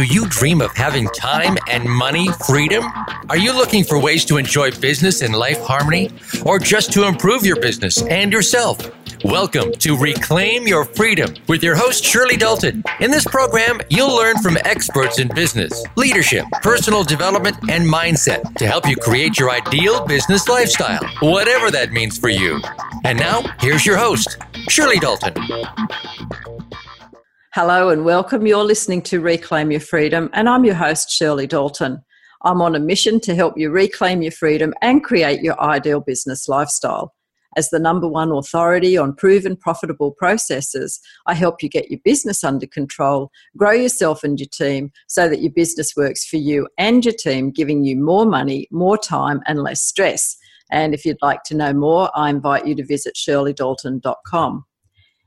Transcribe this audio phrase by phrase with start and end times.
[0.00, 2.86] Do you dream of having time and money freedom?
[3.28, 6.08] Are you looking for ways to enjoy business and life harmony?
[6.46, 8.78] Or just to improve your business and yourself?
[9.26, 12.82] Welcome to Reclaim Your Freedom with your host, Shirley Dalton.
[13.00, 18.66] In this program, you'll learn from experts in business, leadership, personal development, and mindset to
[18.66, 22.58] help you create your ideal business lifestyle, whatever that means for you.
[23.04, 24.38] And now, here's your host,
[24.70, 25.34] Shirley Dalton.
[27.52, 28.46] Hello and welcome.
[28.46, 32.00] You're listening to Reclaim Your Freedom, and I'm your host, Shirley Dalton.
[32.44, 36.46] I'm on a mission to help you reclaim your freedom and create your ideal business
[36.46, 37.12] lifestyle.
[37.56, 42.44] As the number one authority on proven profitable processes, I help you get your business
[42.44, 47.04] under control, grow yourself and your team so that your business works for you and
[47.04, 50.36] your team, giving you more money, more time, and less stress.
[50.70, 54.66] And if you'd like to know more, I invite you to visit shirleydalton.com.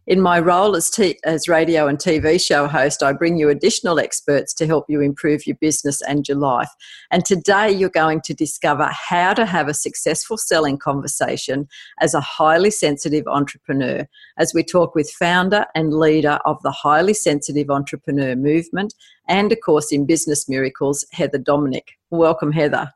[0.06, 4.00] In my role as, t- as radio and TV show host, I bring you additional
[4.00, 6.70] experts to help you improve your business and your life.
[7.10, 11.70] And today you're going to discover how to have a successful selling conversation
[12.02, 14.06] as a highly sensitive entrepreneur
[14.38, 18.94] as we talk with founder and leader of the highly sensitive entrepreneur movement
[19.30, 21.94] and, A Course in Business Miracles, Heather Dominick.
[22.10, 22.92] Welcome, Heather.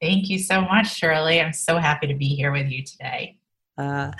[0.00, 1.40] Thank you so much, Shirley.
[1.40, 3.36] I'm so happy to be here with you today.
[3.78, 4.10] Uh,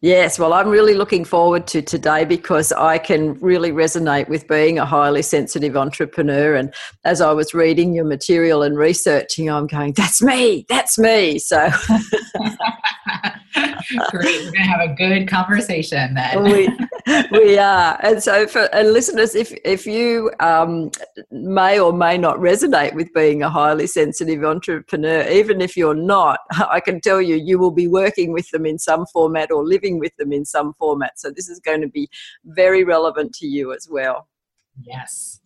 [0.00, 4.78] yes, well, I'm really looking forward to today because I can really resonate with being
[4.78, 6.56] a highly sensitive entrepreneur.
[6.56, 11.38] And as I was reading your material and researching, I'm going, that's me, that's me.
[11.38, 11.68] So
[14.10, 14.44] Great.
[14.44, 16.42] We're going to have a good conversation then.
[16.44, 16.68] we,
[17.32, 17.98] we are.
[18.02, 20.90] And so, for and listeners, if, if you um,
[21.30, 26.40] may or may not resonate with being a highly sensitive entrepreneur, even if you're not,
[26.70, 29.98] I can tell you, you will be working with them in some format or living
[29.98, 31.18] with them in some format.
[31.18, 32.08] So, this is going to be
[32.44, 34.28] very relevant to you as well.
[34.82, 35.40] Yes.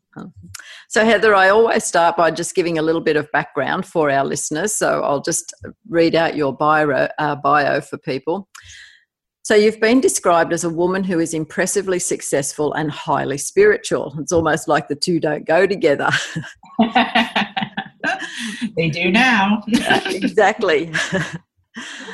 [0.88, 4.24] So, Heather, I always start by just giving a little bit of background for our
[4.24, 4.74] listeners.
[4.74, 5.52] So, I'll just
[5.88, 8.48] read out your bio, uh, bio for people.
[9.42, 14.14] So, you've been described as a woman who is impressively successful and highly spiritual.
[14.18, 16.10] It's almost like the two don't go together.
[18.76, 19.62] they do now.
[19.68, 20.92] exactly.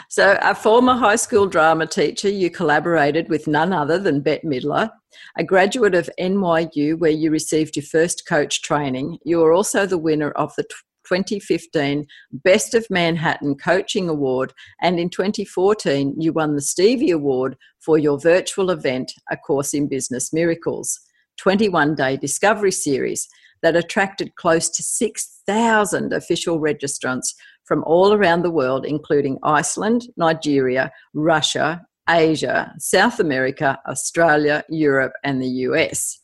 [0.08, 4.90] So, a former high school drama teacher, you collaborated with none other than Bette Midler.
[5.38, 9.98] A graduate of NYU, where you received your first coach training, you are also the
[9.98, 10.64] winner of the
[11.04, 17.98] 2015 Best of Manhattan Coaching Award, and in 2014, you won the Stevie Award for
[17.98, 20.98] your virtual event, A Course in Business Miracles,
[21.38, 23.28] 21 day discovery series
[23.62, 30.92] that attracted close to 6,000 official registrants from all around the world, including Iceland, Nigeria,
[31.14, 36.20] Russia, Asia, South America, Australia, Europe, and the US.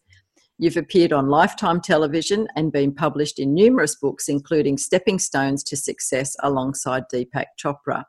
[0.59, 5.77] You've appeared on Lifetime television and been published in numerous books, including Stepping Stones to
[5.77, 8.05] Success alongside Deepak Chopra.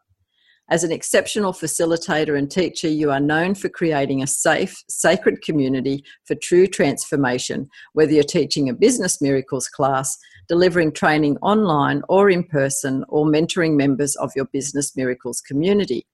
[0.70, 6.04] As an exceptional facilitator and teacher, you are known for creating a safe, sacred community
[6.26, 10.18] for true transformation, whether you're teaching a business miracles class,
[10.52, 16.06] delivering training online or in person, or mentoring members of your business miracles community.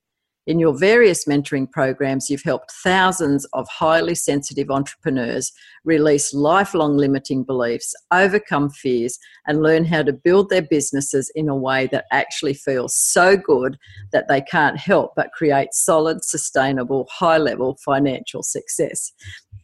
[0.45, 5.51] In your various mentoring programs, you've helped thousands of highly sensitive entrepreneurs
[5.85, 11.57] release lifelong limiting beliefs, overcome fears, and learn how to build their businesses in a
[11.57, 13.75] way that actually feels so good
[14.13, 19.11] that they can't help but create solid, sustainable, high level financial success.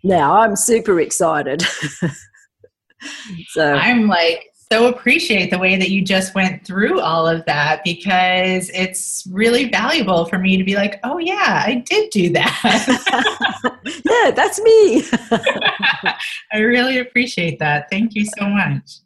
[0.03, 1.61] Now, I'm super excited.
[3.49, 7.83] so I'm like so appreciate the way that you just went through all of that
[7.83, 13.77] because it's really valuable for me to be like, oh, yeah, I did do that.
[14.03, 15.03] yeah, that's me.
[16.51, 17.87] I really appreciate that.
[17.91, 18.97] Thank you so much.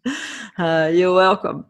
[0.57, 1.65] Uh, you're welcome.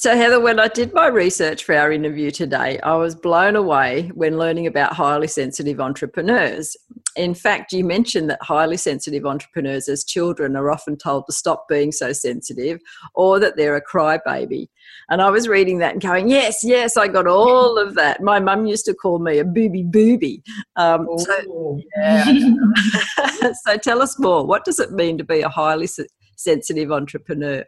[0.00, 4.10] So, Heather, when I did my research for our interview today, I was blown away
[4.14, 6.74] when learning about highly sensitive entrepreneurs.
[7.16, 11.68] In fact, you mentioned that highly sensitive entrepreneurs as children are often told to stop
[11.68, 12.80] being so sensitive
[13.14, 14.70] or that they're a crybaby.
[15.10, 18.22] And I was reading that and going, yes, yes, I got all of that.
[18.22, 20.42] My mum used to call me a booby booby.
[20.76, 22.24] Um, so, yeah.
[23.64, 24.46] so tell us more.
[24.46, 25.88] What does it mean to be a highly
[26.38, 27.66] sensitive entrepreneur?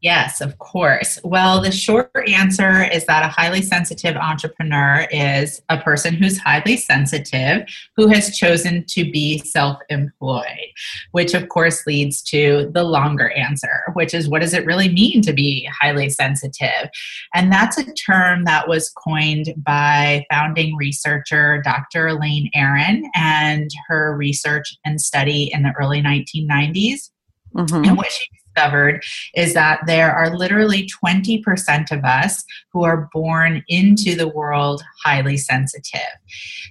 [0.00, 1.18] Yes, of course.
[1.24, 6.76] Well, the short answer is that a highly sensitive entrepreneur is a person who's highly
[6.76, 10.70] sensitive who has chosen to be self employed,
[11.10, 15.20] which of course leads to the longer answer, which is what does it really mean
[15.22, 16.90] to be highly sensitive?
[17.34, 22.06] And that's a term that was coined by founding researcher Dr.
[22.06, 27.10] Elaine Aron and her research and study in the early 1990s.
[27.54, 27.84] Mm-hmm.
[27.84, 28.28] And what she
[28.58, 29.02] discovered
[29.34, 35.36] is that there are literally 20% of us who are born into the world highly
[35.36, 36.00] sensitive.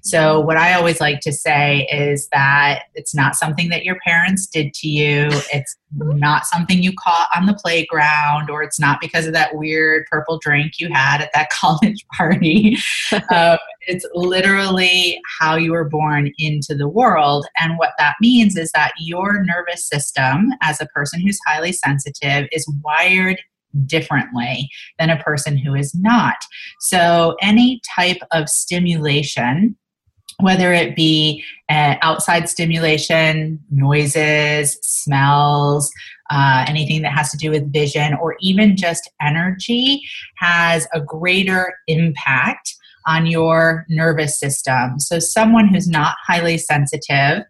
[0.03, 4.47] So, what I always like to say is that it's not something that your parents
[4.47, 9.25] did to you, it's not something you caught on the playground, or it's not because
[9.25, 12.77] of that weird purple drink you had at that college party.
[13.31, 13.57] um,
[13.87, 17.47] it's literally how you were born into the world.
[17.57, 22.47] And what that means is that your nervous system, as a person who's highly sensitive,
[22.51, 23.37] is wired
[23.85, 24.69] differently
[24.99, 26.37] than a person who is not.
[26.79, 29.77] So, any type of stimulation,
[30.39, 35.91] whether it be uh, outside stimulation, noises, smells,
[36.29, 40.01] uh, anything that has to do with vision, or even just energy,
[40.37, 42.73] has a greater impact
[43.05, 44.99] on your nervous system.
[44.99, 47.43] So, someone who's not highly sensitive,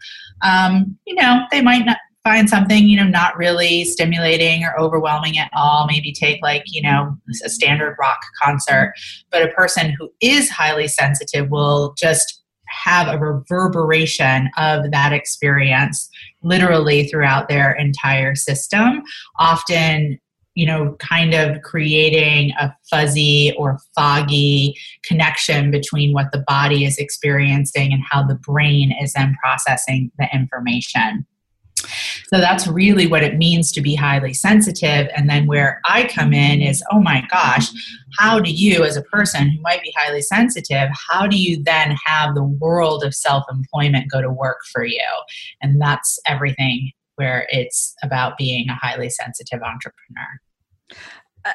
[0.44, 1.98] um, you know, they might not
[2.28, 5.88] find something you know not really stimulating or overwhelming at all.
[5.88, 7.16] Maybe take like you know
[7.46, 8.94] a standard rock concert.
[9.32, 16.10] But a person who is highly sensitive will just have a reverberation of that experience
[16.44, 19.02] literally throughout their entire system
[19.40, 20.20] often
[20.56, 24.76] you know kind of creating a fuzzy or foggy
[25.06, 30.28] connection between what the body is experiencing and how the brain is then processing the
[30.34, 31.26] information
[31.78, 35.08] so that's really what it means to be highly sensitive.
[35.16, 37.70] And then where I come in is, oh my gosh,
[38.18, 41.96] how do you, as a person who might be highly sensitive, how do you then
[42.06, 45.06] have the world of self employment go to work for you?
[45.62, 50.40] And that's everything where it's about being a highly sensitive entrepreneur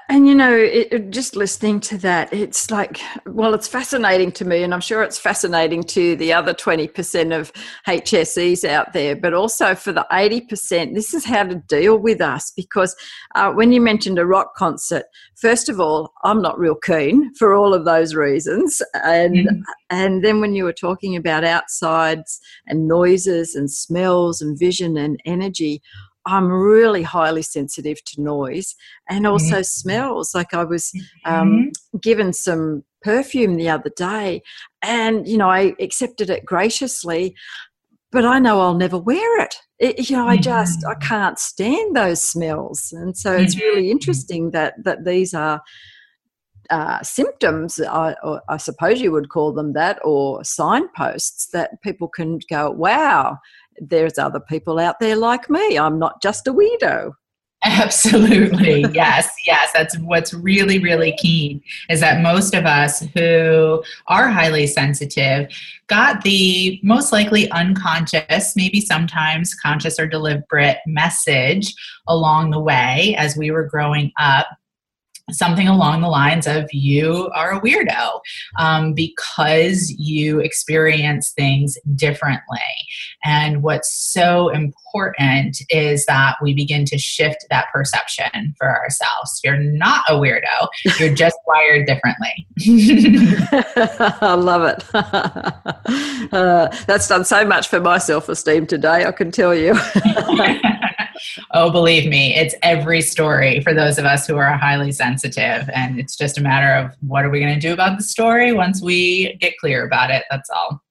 [0.08, 4.62] and you know it, just listening to that it's like well it's fascinating to me
[4.62, 7.52] and i'm sure it's fascinating to the other 20% of
[7.86, 12.50] hses out there but also for the 80% this is how to deal with us
[12.50, 12.94] because
[13.34, 15.04] uh, when you mentioned a rock concert
[15.34, 19.60] first of all i'm not real keen for all of those reasons and mm-hmm.
[19.90, 25.20] and then when you were talking about outsides and noises and smells and vision and
[25.24, 25.82] energy
[26.26, 28.74] I'm really highly sensitive to noise
[29.08, 29.62] and also mm-hmm.
[29.62, 30.34] smells.
[30.34, 30.92] Like I was
[31.24, 31.98] um, mm-hmm.
[31.98, 34.42] given some perfume the other day,
[34.82, 37.34] and you know I accepted it graciously,
[38.10, 39.56] but I know I'll never wear it.
[39.78, 41.08] it you know, I just I mm-hmm.
[41.08, 43.92] can't stand those smells, and so it's really mm-hmm.
[43.92, 45.62] interesting that that these are.
[46.70, 48.14] Uh, symptoms, I,
[48.48, 53.36] I suppose you would call them that, or signposts that people can go, wow,
[53.80, 55.78] there's other people out there like me.
[55.78, 57.12] I'm not just a weirdo.
[57.64, 58.84] Absolutely.
[58.92, 59.32] yes.
[59.46, 59.70] Yes.
[59.72, 65.48] That's what's really, really key is that most of us who are highly sensitive
[65.86, 71.74] got the most likely unconscious, maybe sometimes conscious or deliberate message
[72.08, 74.48] along the way as we were growing up
[75.30, 78.20] something along the lines of you are a weirdo
[78.58, 82.58] um, because you experience things differently.
[83.24, 89.40] And what's so important is that we begin to shift that perception for ourselves.
[89.44, 92.46] You're not a weirdo, you're just wired differently.
[94.20, 94.84] I love it.
[96.32, 99.74] Uh, that's done so much for my self esteem today, I can tell you.
[101.52, 105.68] Oh, believe me, it's every story for those of us who are highly sensitive.
[105.74, 108.52] And it's just a matter of what are we going to do about the story
[108.52, 110.24] once we get clear about it.
[110.30, 110.82] That's all.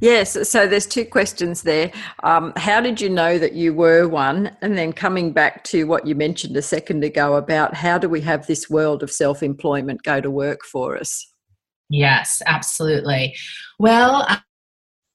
[0.00, 1.90] Yes, so there's two questions there.
[2.22, 4.54] Um, how did you know that you were one?
[4.60, 8.20] And then coming back to what you mentioned a second ago about how do we
[8.22, 11.26] have this world of self employment go to work for us?
[11.88, 13.34] Yes, absolutely.
[13.78, 14.26] Well,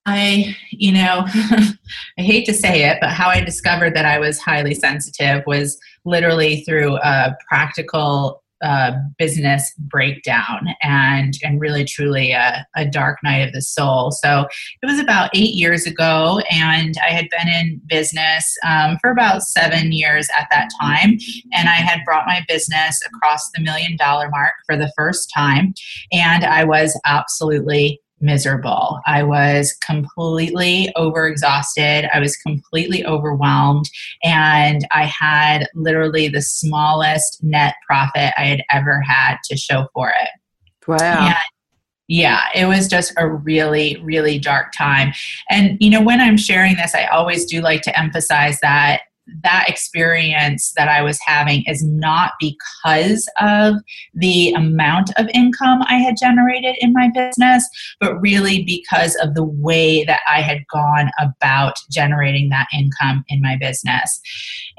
[0.08, 4.40] I, you know, I hate to say it, but how I discovered that I was
[4.40, 12.66] highly sensitive was literally through a practical uh, business breakdown and and really truly a,
[12.76, 14.10] a, dark night of the soul.
[14.10, 14.48] So
[14.82, 19.44] it was about eight years ago, and I had been in business um, for about
[19.44, 21.20] seven years at that time,
[21.54, 25.76] and I had brought my business across the million dollar mark for the first time,
[26.12, 29.00] and I was absolutely miserable.
[29.06, 32.10] I was completely overexhausted.
[32.14, 33.90] I was completely overwhelmed.
[34.24, 40.10] And I had literally the smallest net profit I had ever had to show for
[40.10, 40.30] it.
[40.88, 41.28] Wow.
[41.28, 41.36] And
[42.08, 45.12] yeah, it was just a really, really dark time.
[45.50, 49.02] And, you know, when I'm sharing this, I always do like to emphasize that
[49.44, 53.76] that experience that I was having is not because of
[54.14, 57.68] the amount of income I had generated in my business,
[58.00, 63.42] but really because of the way that I had gone about generating that income in
[63.42, 64.20] my business.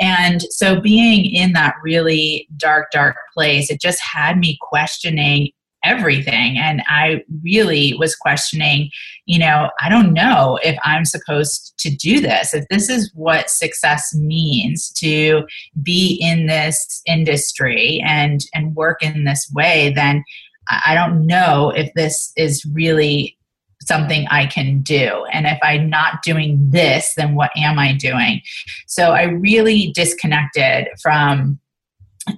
[0.00, 5.50] And so being in that really dark, dark place, it just had me questioning
[5.84, 6.58] everything.
[6.58, 8.90] And I really was questioning,
[9.26, 12.52] you know, I don't know if I'm supposed to do this.
[12.54, 15.44] If this is what success means to
[15.82, 20.24] be in this industry and and work in this way, then
[20.68, 23.38] I don't know if this is really
[23.82, 25.24] something I can do.
[25.32, 28.42] And if I'm not doing this, then what am I doing?
[28.86, 31.58] So I really disconnected from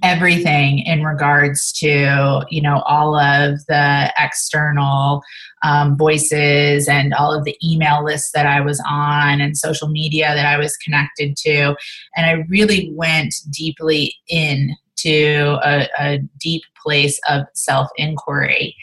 [0.03, 5.21] everything in regards to you know all of the external
[5.63, 10.33] um, voices and all of the email lists that i was on and social media
[10.35, 11.75] that i was connected to.
[12.15, 18.75] And i really went deeply in to a, a deep place of self inquiry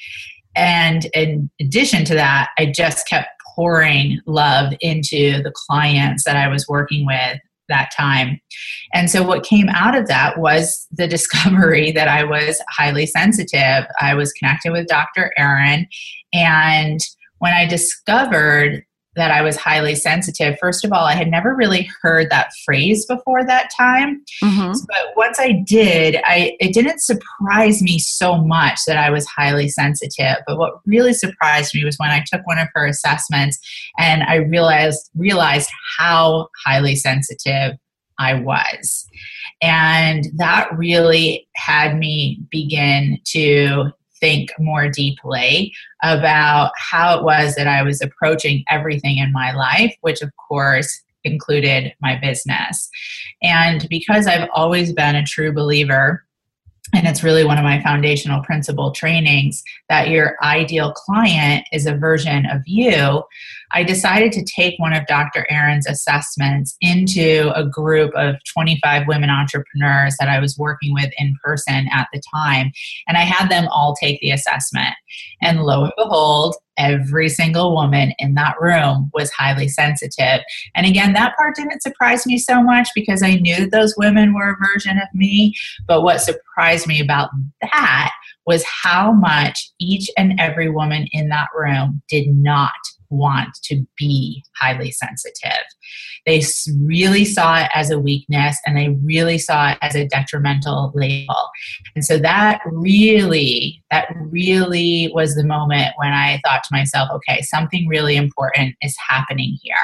[0.56, 6.48] and in addition to that i just kept pouring love into the clients that i
[6.48, 7.38] was working with
[7.68, 8.40] that time.
[8.92, 13.84] And so, what came out of that was the discovery that I was highly sensitive.
[14.00, 15.32] I was connected with Dr.
[15.36, 15.86] Aron.
[16.32, 17.00] And
[17.38, 18.84] when I discovered
[19.18, 20.58] that I was highly sensitive.
[20.58, 24.24] First of all, I had never really heard that phrase before that time.
[24.42, 24.72] Mm-hmm.
[24.86, 29.68] But once I did, I it didn't surprise me so much that I was highly
[29.68, 30.36] sensitive.
[30.46, 33.58] But what really surprised me was when I took one of her assessments
[33.98, 37.76] and I realized realized how highly sensitive
[38.18, 39.06] I was.
[39.60, 45.72] And that really had me begin to think more deeply
[46.02, 51.02] about how it was that I was approaching everything in my life, which of course
[51.24, 52.88] included my business.
[53.42, 56.24] And because I've always been a true believer
[56.94, 61.94] and it's really one of my foundational principle trainings that your ideal client is a
[61.94, 63.22] version of you
[63.72, 69.30] i decided to take one of dr aron's assessments into a group of 25 women
[69.30, 72.70] entrepreneurs that i was working with in person at the time
[73.06, 74.94] and i had them all take the assessment
[75.42, 80.40] and lo and behold every single woman in that room was highly sensitive.
[80.74, 84.32] And again, that part didn't surprise me so much because I knew that those women
[84.32, 85.54] were a version of me.
[85.86, 88.12] But what surprised me about that
[88.46, 92.70] was how much each and every woman in that room did not
[93.10, 95.64] want to be highly sensitive.
[96.26, 96.42] They
[96.82, 101.48] really saw it as a weakness and they really saw it as a detrimental label.
[101.94, 107.40] And so that really, that really was the moment when I thought to myself, okay,
[107.42, 109.76] something really important is happening here.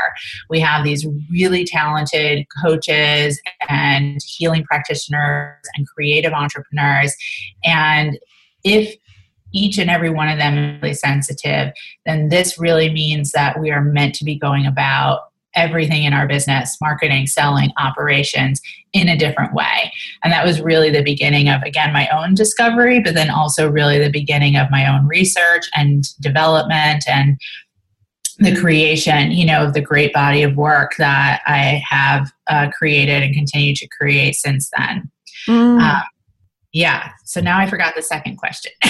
[0.51, 7.15] We have these really talented coaches and healing practitioners and creative entrepreneurs.
[7.65, 8.19] And
[8.65, 8.97] if
[9.55, 11.73] each and every one of them is really sensitive,
[12.05, 15.21] then this really means that we are meant to be going about
[15.55, 18.61] everything in our business marketing, selling, operations
[18.93, 19.93] in a different way.
[20.23, 23.99] And that was really the beginning of, again, my own discovery, but then also really
[23.99, 27.39] the beginning of my own research and development and
[28.39, 33.23] the creation, you know, of the great body of work that I have uh, created
[33.23, 35.09] and continue to create since then.
[35.49, 35.81] Mm.
[35.81, 36.03] Um,
[36.75, 37.13] yeah.
[37.23, 38.73] So now I forgot the second question.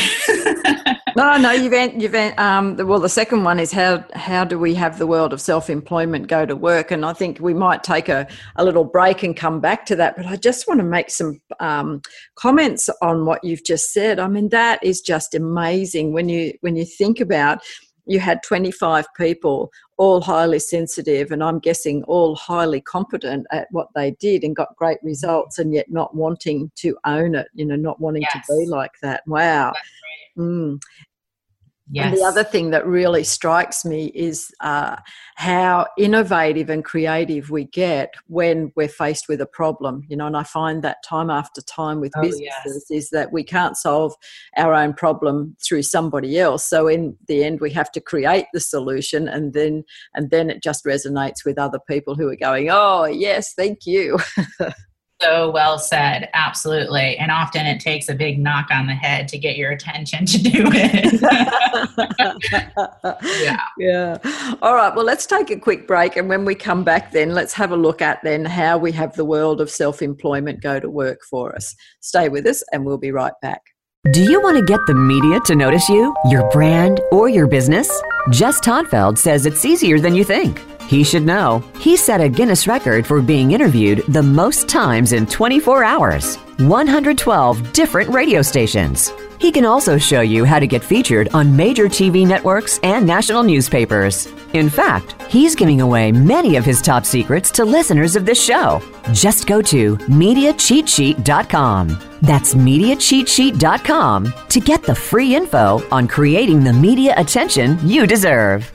[1.17, 4.99] no, no, you've you've um, well, the second one is how how do we have
[4.99, 6.91] the world of self employment go to work?
[6.91, 8.27] And I think we might take a,
[8.57, 10.17] a little break and come back to that.
[10.17, 12.01] But I just want to make some um,
[12.37, 14.19] comments on what you've just said.
[14.19, 17.61] I mean, that is just amazing when you when you think about
[18.07, 23.89] you had 25 people, all highly sensitive, and I'm guessing all highly competent at what
[23.95, 27.77] they did and got great results, and yet not wanting to own it, you know,
[27.77, 28.33] not wanting yes.
[28.47, 29.23] to be like that.
[29.27, 29.73] Wow.
[30.37, 30.81] Mm.
[31.91, 32.07] Yes.
[32.07, 34.97] And the other thing that really strikes me is uh,
[35.35, 40.03] how innovative and creative we get when we're faced with a problem.
[40.09, 43.05] You know, and I find that time after time with oh, businesses yes.
[43.05, 44.15] is that we can't solve
[44.57, 46.65] our own problem through somebody else.
[46.65, 50.63] So in the end, we have to create the solution, and then and then it
[50.63, 54.19] just resonates with other people who are going, "Oh, yes, thank you."
[55.21, 56.29] so well said.
[56.35, 57.17] Absolutely.
[57.17, 60.39] And often it takes a big knock on the head to get your attention to
[60.39, 61.21] do it.
[63.43, 63.61] yeah.
[63.79, 64.57] Yeah.
[64.63, 64.95] All right.
[64.95, 66.17] Well, let's take a quick break.
[66.17, 69.15] And when we come back, then let's have a look at then how we have
[69.15, 71.75] the world of self employment go to work for us.
[72.01, 73.63] Stay with us and we'll be right back.
[74.13, 77.91] Do you want to get the media to notice you, your brand, or your business?
[78.31, 80.61] Jess Todtfeld says it's easier than you think.
[80.87, 81.63] He should know.
[81.79, 86.37] He set a Guinness record for being interviewed the most times in 24 hours.
[86.59, 89.13] 112 different radio stations.
[89.41, 93.43] He can also show you how to get featured on major TV networks and national
[93.43, 94.29] newspapers.
[94.55, 98.81] In fact, he's giving away many of his top secrets to listeners of this show.
[99.13, 101.99] Just go to MediaCheatSheet.com.
[102.23, 108.74] That's MediaCheatSheet.com to get the free info on creating the media attention you deserve.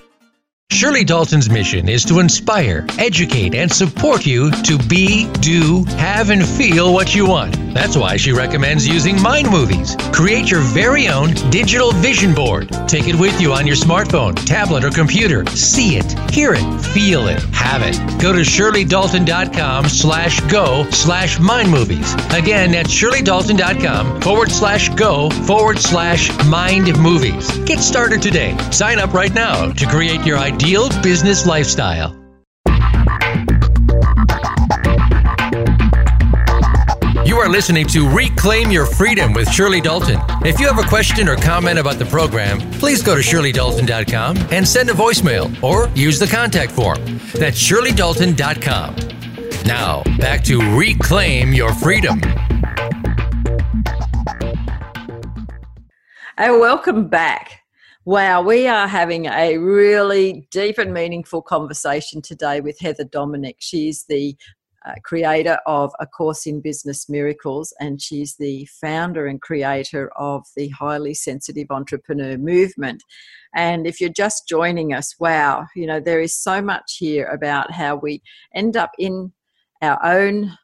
[0.72, 6.48] Shirley Dalton's mission is to inspire, educate, and support you to be, do, have, and
[6.48, 7.56] feel what you want.
[7.74, 9.96] That's why she recommends using Mind Movies.
[10.14, 12.70] Create your very own digital vision board.
[12.88, 15.44] Take it with you on your smartphone, tablet, or computer.
[15.48, 17.98] See it, hear it, feel it, have it.
[18.22, 22.14] Go to shirleydalton.com slash go slash mind movies.
[22.32, 27.50] Again, that's shirleydalton.com forward slash go forward slash mind movies.
[27.66, 28.56] Get started today.
[28.72, 32.14] Sign up right now to create your ideal ideal business lifestyle.
[37.26, 40.20] You are listening to Reclaim Your Freedom with Shirley Dalton.
[40.46, 44.68] If you have a question or comment about the program, please go to shirleydalton.com and
[44.68, 47.00] send a voicemail or use the contact form.
[47.36, 48.96] That's shirleydalton.com.
[49.66, 52.20] Now, back to Reclaim Your Freedom.
[56.38, 57.59] Hey, welcome back.
[58.10, 63.58] Wow, we are having a really deep and meaningful conversation today with Heather Dominick.
[63.60, 64.36] She's the
[64.84, 70.44] uh, creator of A Course in Business Miracles, and she's the founder and creator of
[70.56, 73.04] the Highly Sensitive Entrepreneur Movement.
[73.54, 77.70] And if you're just joining us, wow, you know, there is so much here about
[77.70, 78.24] how we
[78.56, 79.34] end up in
[79.84, 80.58] our own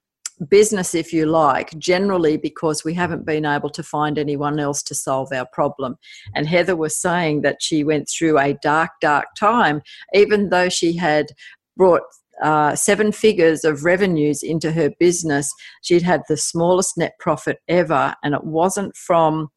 [0.49, 4.95] business, if you like, generally because we haven't been able to find anyone else to
[4.95, 5.95] solve our problem.
[6.35, 9.81] And Heather was saying that she went through a dark, dark time,
[10.13, 11.27] even though she had
[11.77, 12.01] brought
[12.43, 15.51] uh, seven figures of revenues into her business.
[15.83, 19.47] She'd had the smallest net profit ever, and it wasn't from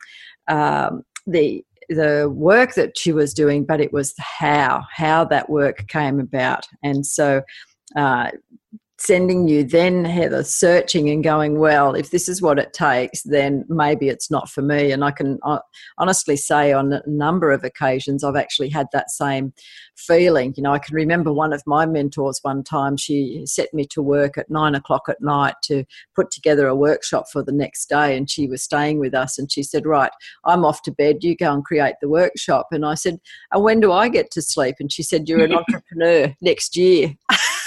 [0.49, 5.89] um, the the work that she was doing, but it was how how that work
[5.89, 6.67] came about.
[6.83, 7.43] And so,
[7.97, 8.31] uh,
[9.01, 13.65] sending you then heather searching and going well if this is what it takes then
[13.69, 14.91] maybe it's not for me.
[14.91, 15.61] And i can uh,
[15.99, 19.53] honestly say on a number of occasions i've actually had that same
[19.97, 20.53] feeling.
[20.57, 24.03] You know i can remember one of my mentors one time she set me to
[24.03, 25.85] work at nine o'clock at night to
[26.17, 29.51] put together a workshop for the next day and she was staying with us and
[29.53, 30.13] she said right
[30.45, 32.69] i'm off to bed you go and create the workshop.
[32.73, 33.21] And i said
[33.53, 34.77] and when do i get to sleep?
[34.81, 37.15] And she said you're an entrepreneur next year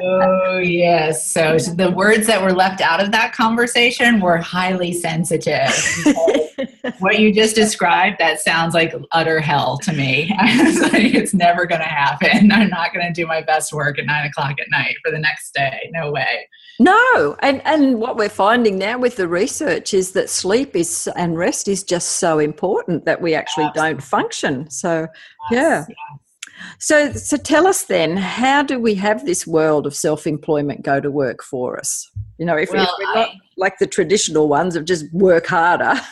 [0.00, 1.30] oh, yes.
[1.30, 5.72] So the words that were left out of that conversation were highly sensitive.
[6.98, 10.34] what you just described, that sounds like utter hell to me.
[10.38, 12.52] like, it's never going to happen.
[12.52, 15.18] I'm not going to do my best work at nine o'clock at night for the
[15.18, 15.90] next day.
[15.92, 16.48] No way.
[16.78, 21.36] No, and and what we're finding now with the research is that sleep is and
[21.36, 23.92] rest is just so important that we actually Absolutely.
[23.92, 24.70] don't function.
[24.70, 25.06] So,
[25.50, 25.94] yes, yeah.
[26.10, 26.20] Yes.
[26.78, 31.10] So, so tell us then, how do we have this world of self-employment go to
[31.10, 32.10] work for us?
[32.38, 35.46] You know, if, well, if we're not I, like the traditional ones of just work
[35.46, 35.94] harder.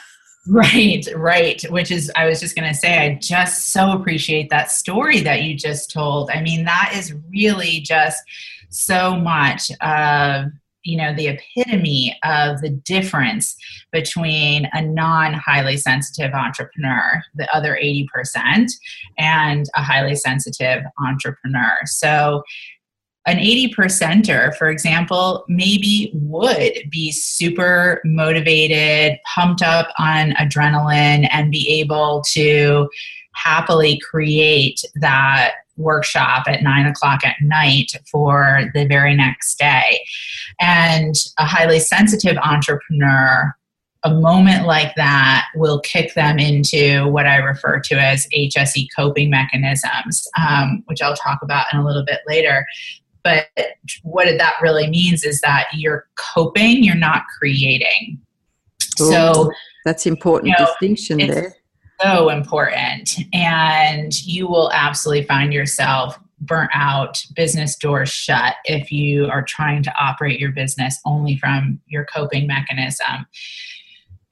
[0.48, 1.62] Right, right.
[1.70, 5.42] Which is, I was just going to say, I just so appreciate that story that
[5.42, 6.30] you just told.
[6.30, 8.22] I mean, that is really just
[8.70, 10.46] so much of
[10.84, 13.56] you know the epitome of the difference
[13.92, 18.70] between a non highly sensitive entrepreneur the other 80%
[19.18, 21.78] and a highly sensitive entrepreneur.
[21.84, 22.42] So
[23.26, 31.50] an 80 percenter, for example, maybe would be super motivated, pumped up on adrenaline, and
[31.50, 32.88] be able to
[33.34, 40.00] happily create that workshop at nine o'clock at night for the very next day.
[40.60, 43.54] And a highly sensitive entrepreneur,
[44.04, 49.30] a moment like that will kick them into what I refer to as HSE coping
[49.30, 52.66] mechanisms, um, which I'll talk about in a little bit later.
[53.22, 53.48] But
[54.02, 58.18] what that really means is that you're coping, you're not creating.
[58.96, 59.50] So
[59.84, 61.54] that's important you know, distinction there
[62.02, 63.16] so important.
[63.32, 69.82] And you will absolutely find yourself burnt out, business doors shut if you are trying
[69.82, 73.26] to operate your business only from your coping mechanism.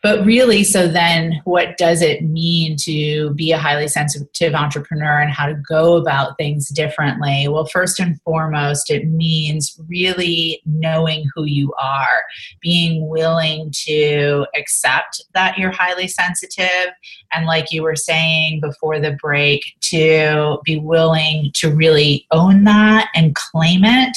[0.01, 5.33] But really, so then what does it mean to be a highly sensitive entrepreneur and
[5.33, 7.49] how to go about things differently?
[7.49, 12.23] Well, first and foremost, it means really knowing who you are,
[12.61, 16.93] being willing to accept that you're highly sensitive,
[17.35, 23.09] and like you were saying before the break, to be willing to really own that
[23.17, 24.17] and claim it,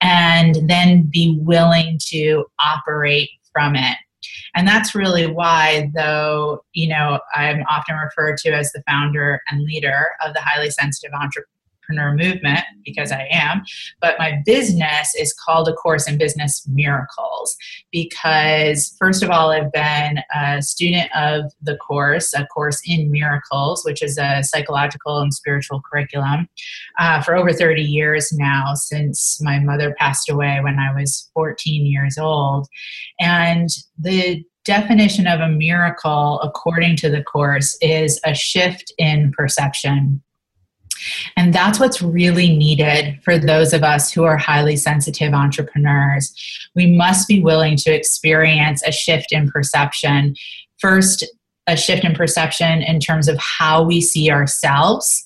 [0.00, 3.96] and then be willing to operate from it
[4.56, 9.62] and that's really why, though, you know, I'm often referred to as the founder and
[9.62, 11.55] leader of the highly sensitive entrepreneur
[11.86, 13.62] entrepreneur movement because I am,
[14.00, 17.56] but my business is called A Course in Business Miracles
[17.92, 23.84] because, first of all, I've been a student of the course, A Course in Miracles,
[23.84, 26.48] which is a psychological and spiritual curriculum,
[26.98, 31.86] uh, for over 30 years now since my mother passed away when I was 14
[31.86, 32.68] years old.
[33.20, 33.68] And
[33.98, 40.20] the definition of a miracle, according to the course, is a shift in perception.
[41.36, 46.32] And that's what's really needed for those of us who are highly sensitive entrepreneurs.
[46.74, 50.34] We must be willing to experience a shift in perception.
[50.78, 51.24] First,
[51.66, 55.24] a shift in perception in terms of how we see ourselves,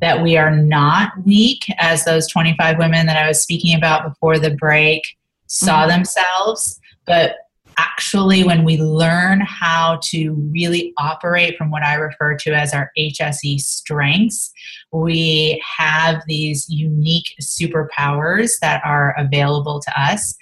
[0.00, 4.38] that we are not weak, as those 25 women that I was speaking about before
[4.38, 5.02] the break
[5.46, 5.90] saw mm-hmm.
[5.90, 7.34] themselves, but
[7.80, 12.90] actually, when we learn how to really operate from what I refer to as our
[12.98, 14.52] HSE strengths,
[14.92, 20.36] we have these unique superpowers that are available to us.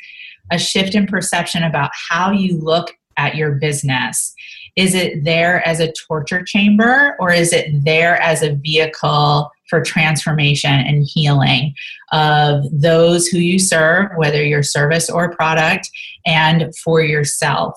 [0.51, 4.35] A shift in perception about how you look at your business.
[4.77, 9.83] Is it there as a torture chamber or is it there as a vehicle for
[9.83, 11.75] transformation and healing
[12.13, 15.91] of those who you serve, whether your service or product,
[16.27, 17.75] and for yourself?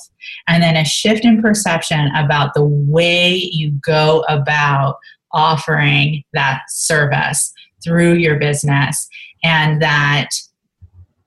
[0.48, 4.98] And then a shift in perception about the way you go about
[5.32, 9.08] offering that service through your business
[9.44, 10.30] and that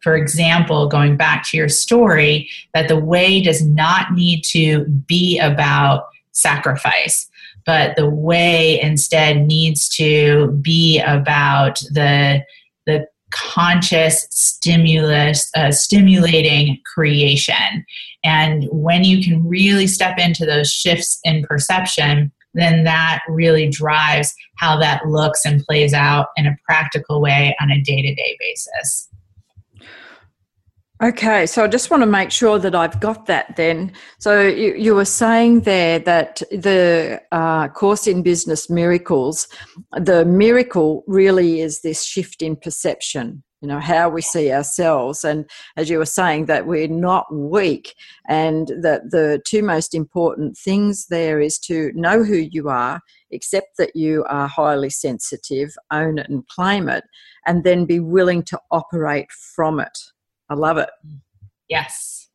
[0.04, 5.38] for example, going back to your story, that the way does not need to be
[5.38, 7.26] about sacrifice,
[7.66, 12.44] but the way instead needs to be about the,
[12.86, 17.84] the conscious stimulus, uh, stimulating creation.
[18.22, 24.32] And when you can really step into those shifts in perception, then that really drives
[24.58, 28.36] how that looks and plays out in a practical way on a day to day
[28.38, 29.08] basis.
[31.02, 33.92] Okay, so I just want to make sure that I've got that then.
[34.20, 39.48] So you, you were saying there that the uh, Course in Business Miracles,
[39.92, 45.24] the miracle really is this shift in perception, you know, how we see ourselves.
[45.24, 47.96] And as you were saying, that we're not weak,
[48.28, 53.00] and that the two most important things there is to know who you are,
[53.32, 57.02] accept that you are highly sensitive, own it and claim it,
[57.48, 59.98] and then be willing to operate from it.
[60.48, 60.90] I love it.
[61.68, 62.28] Yes.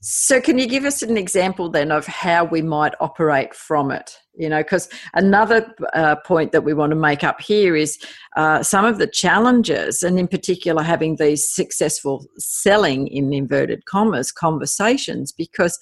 [0.00, 4.16] so, can you give us an example then of how we might operate from it?
[4.34, 7.98] You know, because another uh, point that we want to make up here is
[8.36, 14.30] uh, some of the challenges, and in particular, having these successful selling in inverted commas
[14.30, 15.78] conversations, because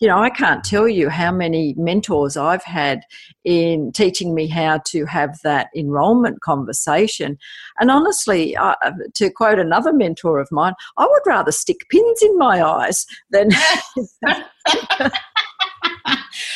[0.00, 3.02] you know, I can't tell you how many mentors I've had
[3.44, 7.38] in teaching me how to have that enrollment conversation.
[7.78, 8.74] And honestly, uh,
[9.14, 13.50] to quote another mentor of mine, I would rather stick pins in my eyes than.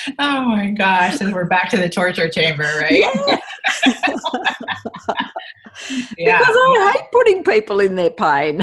[0.18, 2.92] oh my gosh, and we're back to the torture chamber, right?
[2.92, 3.38] Yeah.
[6.18, 6.38] yeah.
[6.38, 8.62] Because I hate putting people in their pain.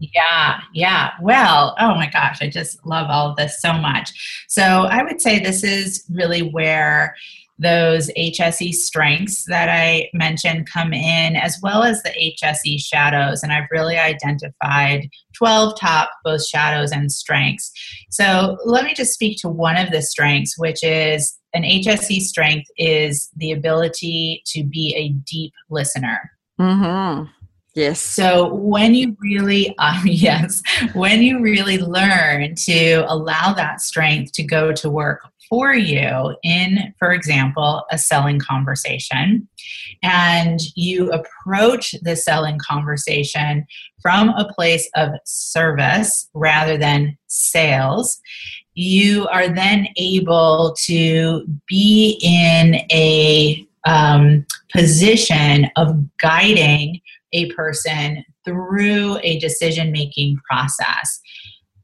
[0.00, 1.10] Yeah, yeah.
[1.20, 4.44] Well, oh my gosh, I just love all of this so much.
[4.48, 7.14] So I would say this is really where
[7.58, 13.42] those HSE strengths that I mentioned come in, as well as the HSE shadows.
[13.42, 17.72] And I've really identified 12 top both shadows and strengths.
[18.10, 22.68] So let me just speak to one of the strengths, which is an HSE strength
[22.76, 26.30] is the ability to be a deep listener.
[26.60, 27.24] Mm-hmm.
[27.74, 28.00] Yes.
[28.00, 30.62] So when you really, um, yes,
[30.94, 36.94] when you really learn to allow that strength to go to work for you in,
[36.98, 39.48] for example, a selling conversation,
[40.02, 43.66] and you approach the selling conversation
[44.00, 48.20] from a place of service rather than sales,
[48.74, 57.00] you are then able to be in a um, position of guiding
[57.32, 61.20] a person through a decision making process.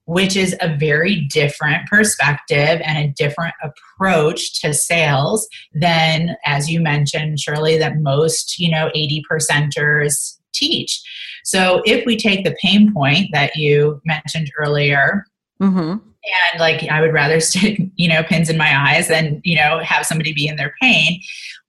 [0.06, 6.78] which is a very different perspective and a different approach to sales than as you
[6.78, 11.02] mentioned shirley that most you know 80 percenters teach
[11.42, 15.24] so if we take the pain point that you mentioned earlier
[15.60, 15.92] mm-hmm.
[15.92, 19.78] and like i would rather stick you know pins in my eyes than you know
[19.78, 21.18] have somebody be in their pain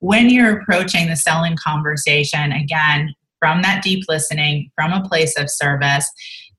[0.00, 5.50] when you're approaching the selling conversation again from that deep listening from a place of
[5.50, 6.10] service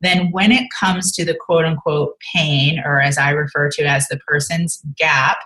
[0.02, 4.08] then when it comes to the quote unquote pain, or as I refer to as
[4.08, 5.38] the person's gap,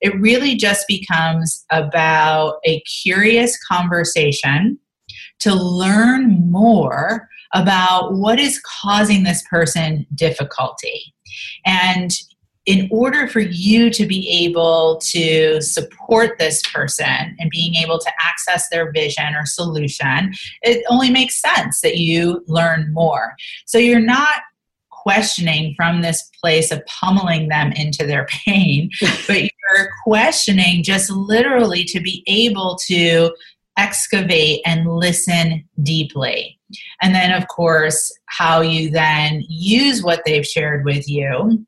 [0.00, 4.78] it really just becomes about a curious conversation
[5.40, 11.14] to learn more about what is causing this person difficulty.
[11.64, 12.10] And
[12.66, 18.10] in order for you to be able to support this person and being able to
[18.20, 23.34] access their vision or solution, it only makes sense that you learn more.
[23.66, 24.40] So you're not
[24.88, 28.90] questioning from this place of pummeling them into their pain,
[29.26, 33.30] but you're questioning just literally to be able to
[33.76, 36.58] excavate and listen deeply.
[37.02, 41.66] And then, of course, how you then use what they've shared with you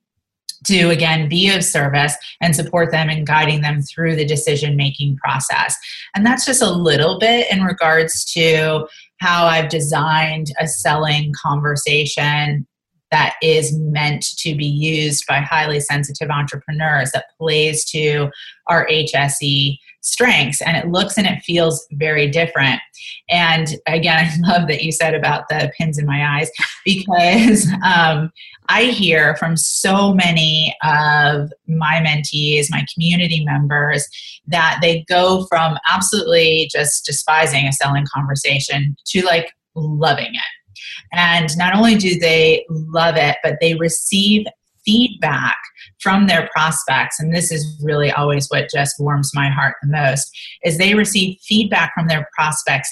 [0.65, 5.17] to again be of service and support them in guiding them through the decision making
[5.17, 5.77] process.
[6.15, 8.87] And that's just a little bit in regards to
[9.21, 12.67] how I've designed a selling conversation
[13.11, 18.31] that is meant to be used by highly sensitive entrepreneurs that plays to
[18.67, 22.81] our HSE strengths and it looks and it feels very different.
[23.29, 26.51] And again, I love that you said about the pins in my eyes
[26.85, 28.33] because um,
[28.69, 34.07] I hear from so many of my mentees, my community members,
[34.47, 40.79] that they go from absolutely just despising a selling conversation to like loving it.
[41.13, 44.47] And not only do they love it, but they receive
[44.85, 45.57] feedback
[46.01, 50.31] from their prospects and this is really always what just warms my heart the most
[50.63, 52.89] is they receive feedback from their prospects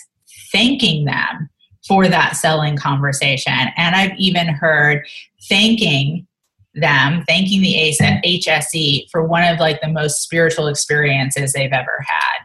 [0.50, 1.48] thanking them
[1.86, 5.06] for that selling conversation and i've even heard
[5.48, 6.26] thanking
[6.74, 12.44] them thanking the hse for one of like the most spiritual experiences they've ever had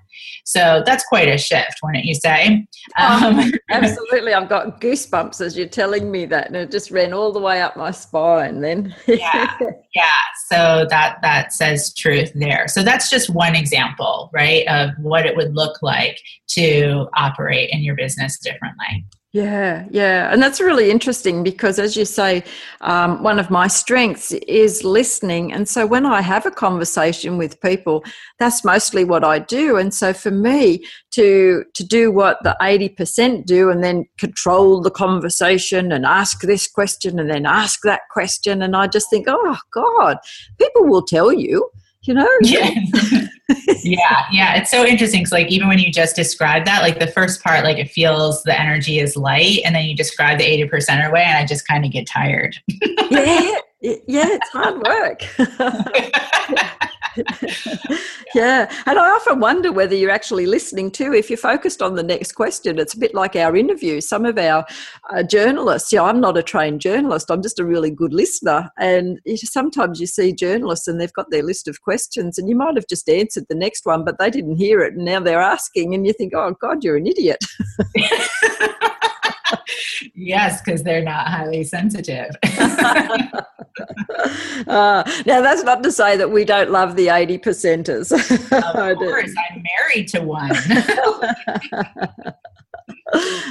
[0.50, 2.66] so that's quite a shift, wouldn't you say?
[2.98, 4.34] Um, um, absolutely.
[4.34, 7.62] I've got goosebumps as you're telling me that, and it just ran all the way
[7.62, 8.60] up my spine.
[8.60, 9.56] Then, yeah,
[9.94, 10.18] yeah.
[10.48, 12.68] So that that says truth there.
[12.68, 16.20] So that's just one example, right, of what it would look like
[16.56, 19.06] to operate in your business differently.
[19.32, 20.34] Yeah, yeah.
[20.34, 22.44] And that's really interesting because, as you say,
[22.82, 25.54] um, one of my strengths is listening.
[25.54, 28.04] And so when I have a conversation with people,
[28.40, 29.78] that's mostly what I do.
[29.78, 34.90] And so for me to, to do what the 80% do and then control the
[34.90, 39.58] conversation and ask this question and then ask that question, and I just think, oh,
[39.72, 40.18] God,
[40.58, 41.70] people will tell you
[42.04, 42.70] you know yeah
[43.84, 47.08] yeah yeah it's so interesting because like even when you just described that like the
[47.08, 50.70] first part like it feels the energy is light and then you describe the 80
[50.70, 52.56] percent away and i just kind of get tired.
[52.68, 55.24] Yeah yeah it's hard work
[58.36, 58.72] yeah.
[58.86, 61.14] And I often wonder whether you're actually listening too.
[61.14, 64.02] If you're focused on the next question, it's a bit like our interview.
[64.02, 64.66] Some of our
[65.10, 68.70] uh, journalists, yeah, I'm not a trained journalist, I'm just a really good listener.
[68.78, 72.76] And sometimes you see journalists and they've got their list of questions and you might
[72.76, 75.94] have just answered the next one, but they didn't hear it and now they're asking
[75.94, 77.44] and you think, oh, God, you're an idiot.
[80.16, 82.36] yes, because they're not highly sensitive.
[84.68, 88.12] uh, now, that's not to say that we don't love the 80 percenters.
[88.12, 90.52] of course, I'm married to one.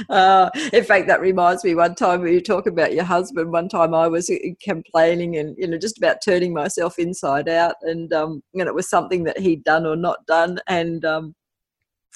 [0.09, 1.75] Uh, in fact, that reminds me.
[1.75, 5.55] One time when you talk about your husband, one time I was uh, complaining and
[5.57, 9.37] you know just about turning myself inside out, and um, and it was something that
[9.37, 11.35] he'd done or not done, and um,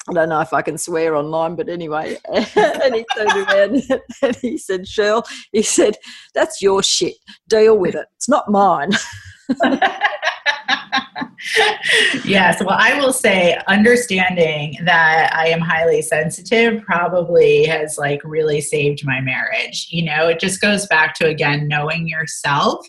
[0.08, 2.18] I don't know if I can swear online, but anyway.
[2.28, 3.82] and he turned around
[4.22, 5.96] and he said, Cheryl, he said,
[6.34, 7.14] that's your shit.
[7.48, 8.06] Deal with it.
[8.16, 8.90] It's not mine.
[12.24, 12.60] yes.
[12.60, 19.04] Well, I will say understanding that I am highly sensitive probably has like really saved
[19.04, 19.88] my marriage.
[19.90, 22.86] You know, it just goes back to again knowing yourself.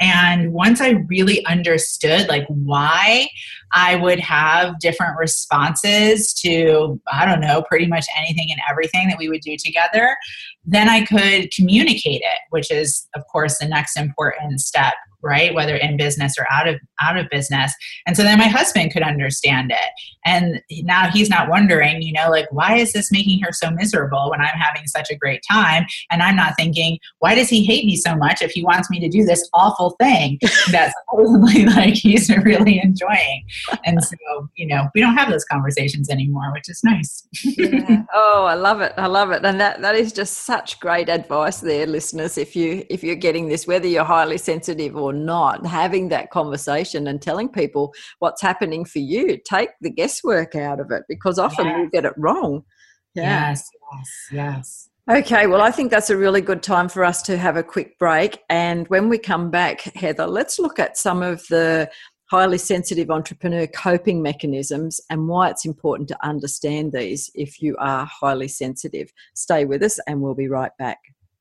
[0.00, 3.28] And once I really understood like why
[3.72, 9.18] I would have different responses to, I don't know, pretty much anything and everything that
[9.18, 10.16] we would do together,
[10.64, 15.54] then I could communicate it, which is, of course, the next important step right?
[15.54, 17.72] Whether in business or out of out of business.
[18.06, 19.90] And so then my husband could understand it.
[20.24, 24.30] And now he's not wondering you know like why is this making her so miserable
[24.30, 25.86] when i'm having such a great time?
[26.10, 29.00] And i'm not thinking why does he hate me so much if he wants me
[29.00, 30.38] to do this awful thing
[30.70, 33.44] that supposedly like he's really enjoying?
[33.84, 34.16] And so
[34.56, 37.26] you know we don't have those conversations anymore which is nice.
[37.44, 38.02] Yeah.
[38.14, 38.92] oh i love it.
[38.96, 39.44] I love it.
[39.44, 43.48] And that that is just such great advice there listeners if you if you're getting
[43.48, 48.84] this whether you're highly sensitive or not having that conversation and telling people what's happening
[48.84, 51.76] for you take the guesswork out of it because often yes.
[51.78, 52.62] we get it wrong
[53.14, 53.50] yeah.
[53.50, 57.38] yes yes yes Okay, well, I think that's a really good time for us to
[57.38, 58.40] have a quick break.
[58.50, 61.90] And when we come back, Heather, let's look at some of the
[62.30, 68.04] highly sensitive entrepreneur coping mechanisms and why it's important to understand these if you are
[68.04, 69.10] highly sensitive.
[69.34, 70.98] Stay with us, and we'll be right back.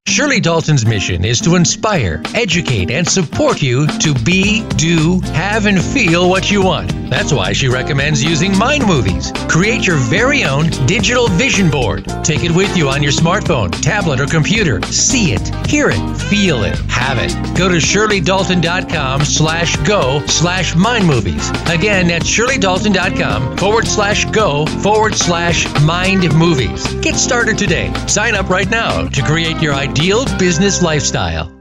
[0.08, 5.84] Shirley Dalton's mission is to inspire, educate, and support you to be, do, have, and
[5.84, 6.92] feel what you want.
[7.10, 9.32] That's why she recommends using Mind Movies.
[9.50, 12.06] Create your very own digital vision board.
[12.24, 14.82] Take it with you on your smartphone, tablet, or computer.
[14.84, 17.34] See it, hear it, feel it, have it.
[17.58, 21.50] Go to shirleydalton.com slash go slash mind movies.
[21.70, 26.92] Again, that's shirleydalton.com forward slash go forward slash mind movies.
[26.96, 27.94] Get started today.
[28.08, 31.52] Sign up right now to create your ideal ideal business lifestyle.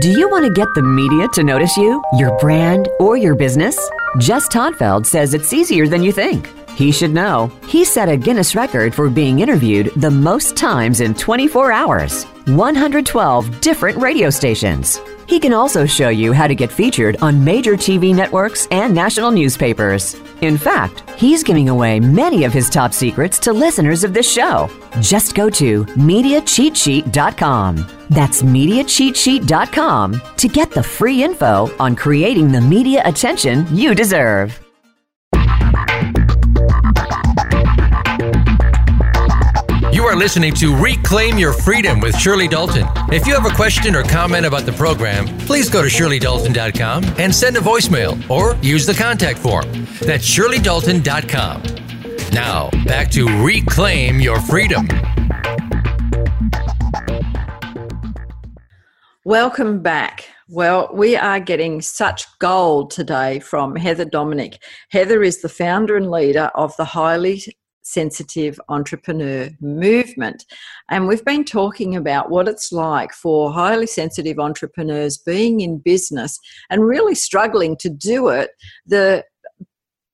[0.00, 3.76] Do you want to get the media to notice you, your brand, or your business?
[4.18, 6.48] Jess Todtfeld says it's easier than you think.
[6.74, 7.52] He should know.
[7.68, 12.24] He set a Guinness record for being interviewed the most times in 24 hours.
[12.46, 15.00] 112 different radio stations.
[15.26, 19.30] He can also show you how to get featured on major TV networks and national
[19.30, 20.14] newspapers.
[20.42, 24.68] In fact, he's giving away many of his top secrets to listeners of this show.
[25.00, 27.86] Just go to MediaCheatSheet.com.
[28.10, 34.63] That's MediaCheatSheet.com to get the free info on creating the media attention you deserve.
[40.04, 42.86] You are listening to Reclaim Your Freedom with Shirley Dalton.
[43.10, 47.34] If you have a question or comment about the program, please go to shirleydalton.com and
[47.34, 49.64] send a voicemail or use the contact form.
[50.02, 51.62] That's shirleydalton.com.
[52.34, 54.86] Now, back to Reclaim Your Freedom.
[59.24, 60.28] Welcome back.
[60.50, 64.62] Well, we are getting such gold today from Heather Dominick.
[64.90, 67.42] Heather is the founder and leader of the highly
[67.84, 70.44] sensitive entrepreneur movement.
[70.90, 76.40] And we've been talking about what it's like for highly sensitive entrepreneurs being in business
[76.70, 78.50] and really struggling to do it
[78.86, 79.24] the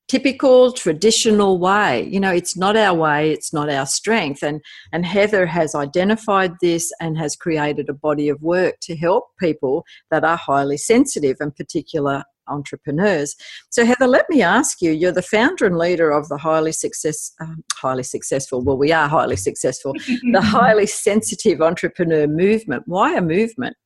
[0.09, 4.61] typical traditional way you know it's not our way it's not our strength and
[4.92, 9.85] and heather has identified this and has created a body of work to help people
[10.11, 13.36] that are highly sensitive and particular entrepreneurs.
[13.70, 17.32] So, Heather, let me ask you: You're the founder and leader of the highly success,
[17.40, 18.60] um, highly successful.
[18.62, 19.92] Well, we are highly successful.
[20.32, 22.84] the highly sensitive entrepreneur movement.
[22.86, 23.76] Why a movement?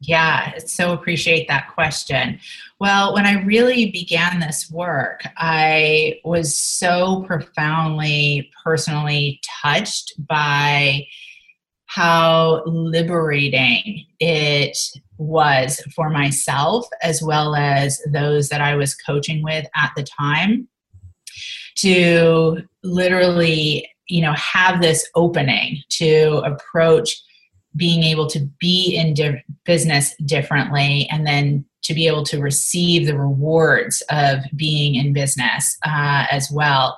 [0.00, 2.38] Yeah, so appreciate that question.
[2.78, 11.06] Well, when I really began this work, I was so profoundly personally touched by
[11.86, 14.78] how liberating it
[15.18, 20.68] was for myself as well as those that I was coaching with at the time
[21.76, 27.20] to literally you know have this opening to approach
[27.76, 33.06] being able to be in di- business differently and then to be able to receive
[33.06, 36.96] the rewards of being in business uh, as well.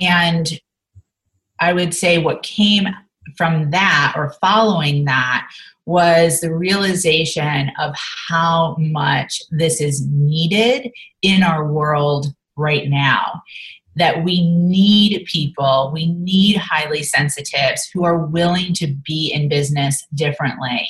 [0.00, 0.60] And
[1.60, 2.86] i would say what came
[3.36, 5.48] from that or following that
[5.88, 7.94] was the realization of
[8.28, 13.40] how much this is needed in our world right now.
[13.96, 20.06] That we need people, we need highly sensitives who are willing to be in business
[20.14, 20.86] differently.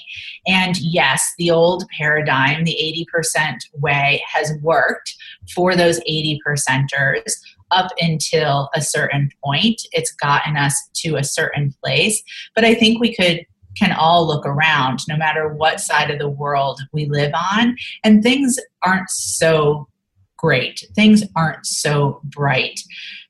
[0.49, 5.15] And yes, the old paradigm, the 80% way, has worked
[5.55, 7.35] for those 80 percenters
[7.71, 9.81] up until a certain point.
[9.93, 12.21] It's gotten us to a certain place.
[12.57, 13.47] But I think we could
[13.79, 17.77] can all look around no matter what side of the world we live on.
[18.05, 19.89] And things aren't so
[20.37, 20.85] great.
[20.95, 22.81] Things aren't so bright.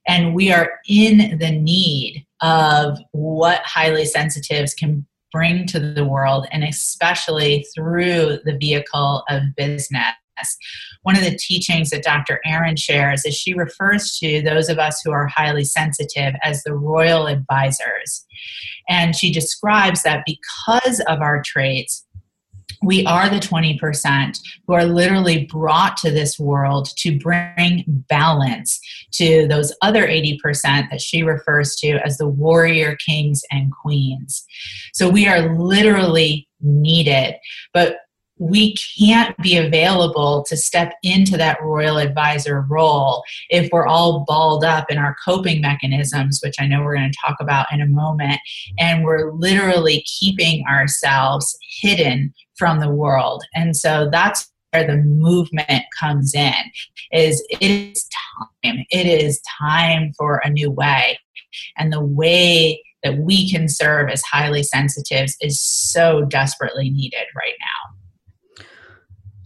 [0.07, 6.47] And we are in the need of what highly sensitives can bring to the world
[6.51, 10.15] and especially through the vehicle of business
[11.03, 12.41] one of the teachings that Dr.
[12.45, 16.75] Aron shares is she refers to those of us who are highly sensitive as the
[16.75, 18.25] royal advisors.
[18.89, 22.05] And she describes that because of our traits,
[22.83, 28.81] we are the 20% who are literally brought to this world to bring balance
[29.13, 30.39] to those other 80%
[30.91, 34.45] that she refers to as the warrior kings and queens.
[34.93, 37.35] So we are literally needed.
[37.75, 37.97] But
[38.39, 44.65] we can't be available to step into that royal advisor role if we're all balled
[44.65, 47.87] up in our coping mechanisms, which I know we're going to talk about in a
[47.87, 48.41] moment,
[48.79, 53.45] and we're literally keeping ourselves hidden from the world.
[53.55, 56.53] And so that's where the movement comes in
[57.13, 58.09] is it is
[58.63, 58.85] time.
[58.91, 61.19] It is time for a new way.
[61.79, 67.55] And the way that we can serve as highly sensitives is so desperately needed right
[67.61, 67.78] now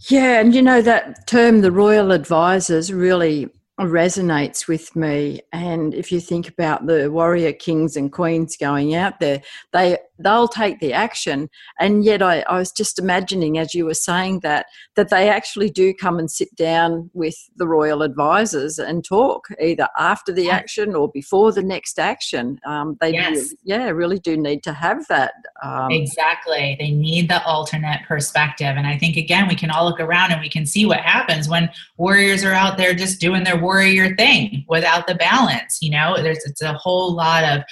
[0.09, 3.49] yeah, and you know that term, the royal advisors, really
[3.79, 5.41] resonates with me.
[5.51, 9.41] And if you think about the warrior kings and queens going out there,
[9.71, 11.49] they they'll take the action.
[11.79, 15.69] And yet, I, I was just imagining as you were saying that that they actually
[15.69, 20.95] do come and sit down with the royal advisors and talk either after the action
[20.95, 22.59] or before the next action.
[22.65, 23.35] Um, they yes.
[23.35, 25.33] really, yeah really do need to have that.
[25.63, 28.75] Um, exactly, they need the alternate perspective.
[28.77, 31.49] And I think again, we can all look around and we can see what happens
[31.49, 35.79] when warriors are out there just doing their warrior thing without the balance.
[35.81, 37.63] You know, there's it's a whole lot of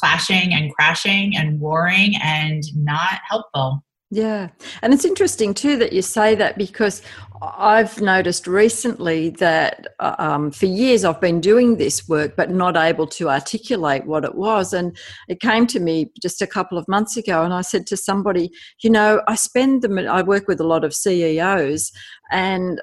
[0.00, 3.84] clashing and crashing and warring and not helpful.
[4.12, 4.48] Yeah.
[4.82, 7.00] And it's interesting too that you say that because
[7.42, 12.76] I've noticed recently that uh, um, for years I've been doing this work but not
[12.76, 14.72] able to articulate what it was.
[14.72, 14.96] And
[15.28, 18.50] it came to me just a couple of months ago, and I said to somebody,
[18.82, 21.92] you know, I spend the, I work with a lot of CEOs
[22.32, 22.80] and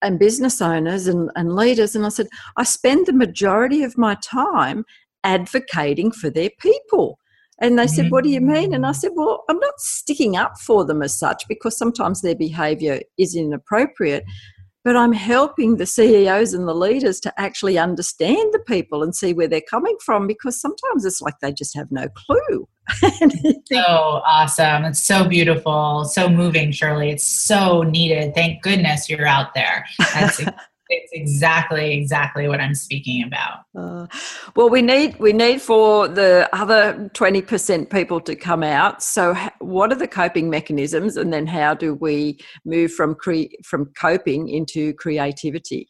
[0.00, 4.16] and business owners and, and leaders, and I said, I spend the majority of my
[4.22, 4.84] time
[5.24, 7.18] advocating for their people.
[7.60, 8.72] And they said, What do you mean?
[8.72, 12.36] And I said, Well, I'm not sticking up for them as such because sometimes their
[12.36, 14.24] behavior is inappropriate,
[14.84, 19.32] but I'm helping the CEOs and the leaders to actually understand the people and see
[19.32, 22.68] where they're coming from because sometimes it's like they just have no clue.
[23.66, 24.84] so awesome.
[24.84, 27.10] It's so beautiful, so moving, Shirley.
[27.10, 28.34] It's so needed.
[28.34, 29.84] Thank goodness you're out there.
[30.14, 30.40] That's
[30.88, 33.60] it's exactly exactly what i'm speaking about.
[33.76, 34.06] Uh,
[34.56, 39.02] well we need we need for the other 20% people to come out.
[39.02, 43.86] So what are the coping mechanisms and then how do we move from cre- from
[43.96, 45.88] coping into creativity?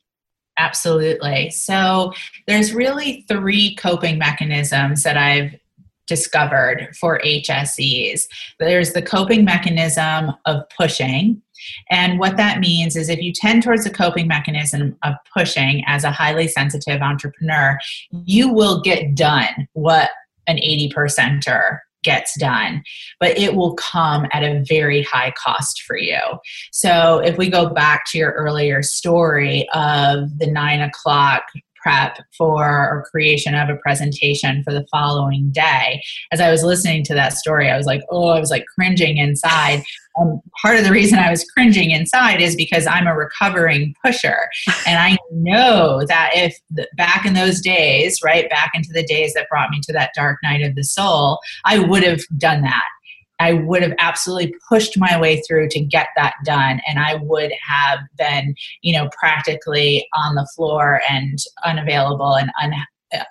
[0.59, 1.51] Absolutely.
[1.51, 2.13] So
[2.47, 5.55] there's really three coping mechanisms that i've
[6.09, 8.27] discovered for hses
[8.59, 11.41] there's the coping mechanism of pushing
[11.91, 16.05] and what that means is if you tend towards the coping mechanism of pushing as
[16.05, 17.79] a highly sensitive entrepreneur,
[18.25, 20.11] you will get done what
[20.47, 22.83] an 80 percenter gets done,
[23.21, 26.21] but it will come at a very high cost for you.
[26.73, 31.43] So, if we go back to your earlier story of the nine o'clock
[31.81, 36.03] prep for or creation of a presentation for the following day.
[36.33, 39.19] As I was listening to that story, I was like, oh, I was like cringing
[39.19, 39.83] inside.
[40.19, 44.49] And part of the reason I was cringing inside is because I'm a recovering pusher.
[44.87, 49.35] And I know that if the, back in those days, right, back into the days
[49.35, 52.85] that brought me to that dark night of the soul, I would have done that
[53.41, 56.81] I would have absolutely pushed my way through to get that done.
[56.89, 62.73] And I would have been, you know, practically on the floor and unavailable and un,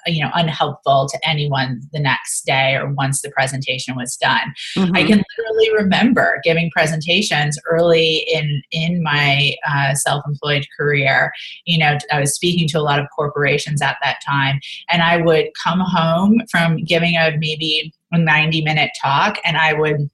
[0.05, 4.95] you know unhelpful to anyone the next day or once the presentation was done mm-hmm.
[4.95, 11.32] i can literally remember giving presentations early in in my uh, self-employed career
[11.65, 14.59] you know i was speaking to a lot of corporations at that time
[14.89, 19.73] and i would come home from giving a maybe a 90 minute talk and I
[19.73, 20.09] would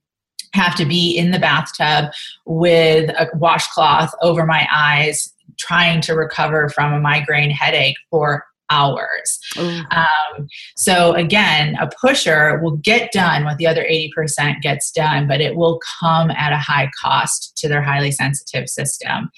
[0.54, 2.12] have to be in the bathtub
[2.46, 9.40] with a washcloth over my eyes trying to recover from a migraine headache for hours.
[9.58, 15.42] Um, so again, a pusher will get done what the other 80% gets done, but
[15.42, 19.30] it will come at a high cost to their highly sensitive system.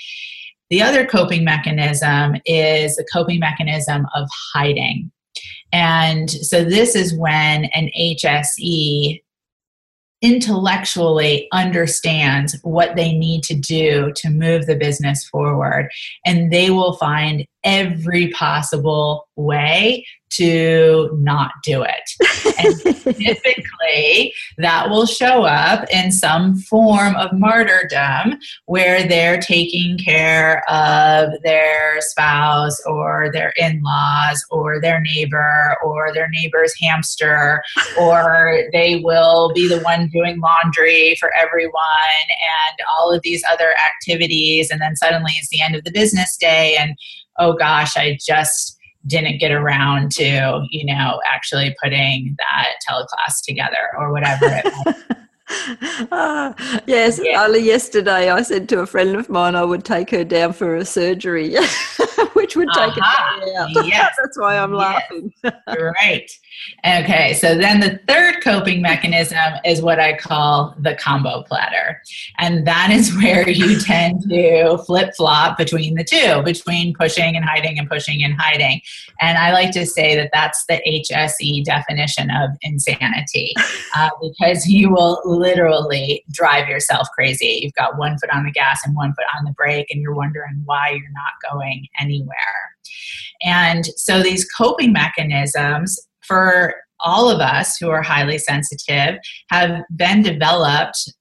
[0.69, 5.11] The other coping mechanism is the coping mechanism of hiding.
[5.71, 9.21] And so this is when an HSE
[10.21, 15.89] intellectually understands what they need to do to move the business forward.
[16.25, 22.09] And they will find every possible way to not do it.
[22.59, 30.69] And typically, that will show up in some form of martyrdom where they're taking care
[30.69, 37.63] of their spouse or their in laws or their neighbor or their neighbor's hamster,
[37.99, 41.73] or they will be the one doing laundry for everyone
[42.29, 44.69] and all of these other activities.
[44.69, 46.95] And then suddenly it's the end of the business day, and
[47.39, 48.77] oh gosh, I just
[49.07, 54.95] didn't get around to, you know, actually putting that teleclass together or whatever it
[56.11, 57.43] ah, yes, yeah.
[57.43, 60.75] only yesterday I said to a friend of mine I would take her down for
[60.75, 61.55] a surgery,
[62.33, 63.41] which would take uh-huh.
[63.41, 63.85] a day out.
[63.85, 64.15] Yes.
[64.19, 64.79] That's why I'm yes.
[64.79, 65.33] laughing.
[65.67, 66.31] right.
[66.85, 72.01] Okay, so then the third coping mechanism is what I call the combo platter.
[72.37, 77.43] And that is where you tend to flip flop between the two, between pushing and
[77.43, 78.81] hiding and pushing and hiding.
[79.19, 83.53] And I like to say that that's the HSE definition of insanity
[83.95, 87.61] uh, because you will literally drive yourself crazy.
[87.63, 90.13] You've got one foot on the gas and one foot on the brake, and you're
[90.13, 92.75] wondering why you're not going anywhere.
[93.43, 99.19] And so these coping mechanisms for all of us who are highly sensitive
[99.49, 101.11] have been developed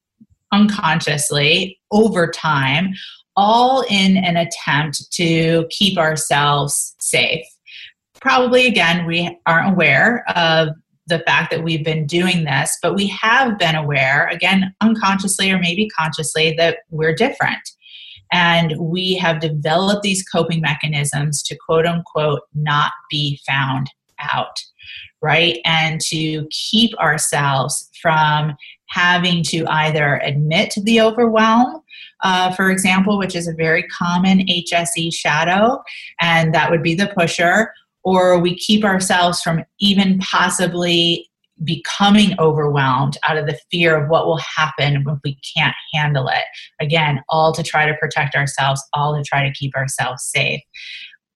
[0.52, 2.94] unconsciously over time,
[3.36, 7.44] all in an attempt to keep ourselves safe.
[8.20, 10.68] Probably, again, we aren't aware of
[11.06, 15.58] the fact that we've been doing this, but we have been aware, again, unconsciously or
[15.58, 17.60] maybe consciously, that we're different.
[18.32, 23.88] And we have developed these coping mechanisms to quote unquote not be found
[24.18, 24.58] out
[25.24, 25.58] right?
[25.64, 28.54] And to keep ourselves from
[28.90, 31.80] having to either admit the overwhelm,
[32.22, 35.82] uh, for example, which is a very common HSE shadow,
[36.20, 37.72] and that would be the pusher,
[38.04, 41.26] or we keep ourselves from even possibly
[41.62, 46.44] becoming overwhelmed out of the fear of what will happen if we can't handle it.
[46.80, 50.60] Again, all to try to protect ourselves, all to try to keep ourselves safe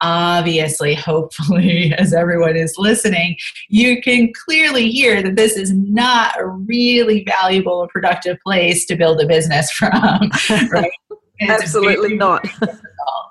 [0.01, 3.37] obviously, hopefully, as everyone is listening,
[3.69, 8.97] you can clearly hear that this is not a really valuable or productive place to
[8.97, 10.31] build a business from.
[10.71, 10.91] Right?
[11.41, 12.45] Absolutely not.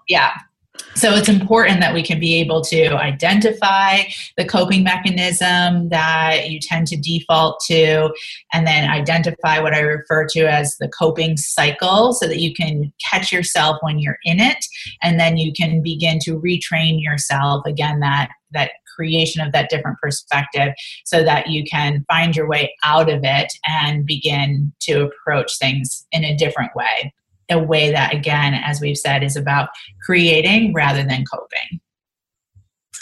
[0.08, 0.32] yeah.
[0.98, 4.00] So it's important that we can be able to identify
[4.36, 8.12] the coping mechanism that you tend to default to,
[8.52, 12.92] and then identify what I refer to as the coping cycle so that you can
[13.00, 14.66] catch yourself when you're in it,
[15.04, 17.64] and then you can begin to retrain yourself.
[17.68, 20.74] Again that that creation of that different perspective
[21.06, 26.08] so that you can find your way out of it and begin to approach things
[26.12, 27.14] in a different way
[27.50, 29.70] a way that, again, as we've said, is about
[30.06, 31.80] creating rather than coping.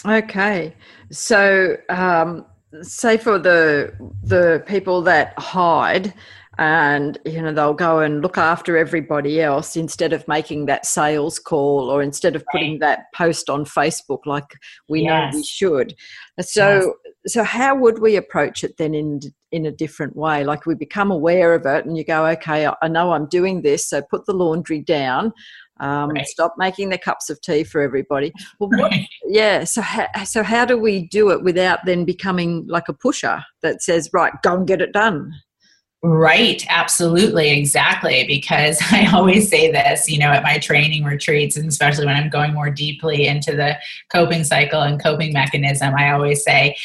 [0.05, 0.75] Okay,
[1.11, 2.45] so um,
[2.81, 3.93] say for the
[4.23, 6.13] the people that hide,
[6.57, 11.39] and you know they'll go and look after everybody else instead of making that sales
[11.39, 12.79] call or instead of putting right.
[12.79, 14.45] that post on facebook like
[14.87, 15.33] we yes.
[15.33, 15.95] know we should
[16.41, 17.33] so yes.
[17.33, 19.19] so how would we approach it then in
[19.55, 22.87] in a different way like we become aware of it and you go okay i
[22.89, 25.31] know i'm doing this so put the laundry down
[25.79, 26.27] um, right.
[26.27, 29.07] stop making the cups of tea for everybody well, what, right.
[29.27, 29.81] yeah so
[30.25, 34.33] so how do we do it without then becoming like a pusher that says right
[34.43, 35.31] go and get it done
[36.07, 38.25] Right, absolutely, exactly.
[38.27, 42.29] Because I always say this, you know, at my training retreats, and especially when I'm
[42.29, 43.75] going more deeply into the
[44.11, 46.77] coping cycle and coping mechanism, I always say,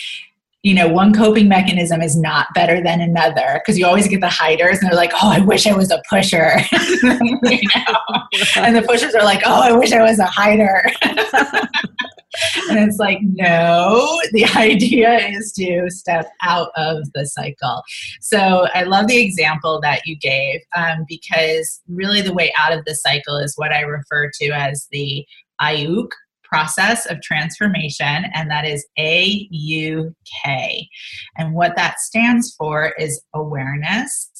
[0.63, 4.29] you know, one coping mechanism is not better than another because you always get the
[4.29, 6.59] hiders and they're like, oh, I wish I was a pusher.
[6.73, 7.97] you know?
[8.57, 10.85] And the pushers are like, oh, I wish I was a hider.
[12.69, 17.83] and it's like, no, the idea is to step out of the cycle.
[18.21, 22.85] So I love the example that you gave um, because really the way out of
[22.85, 25.25] the cycle is what I refer to as the
[25.63, 26.11] AUK
[26.51, 30.89] process of transformation, and that is A U K.
[31.37, 34.31] And what that stands for is awareness,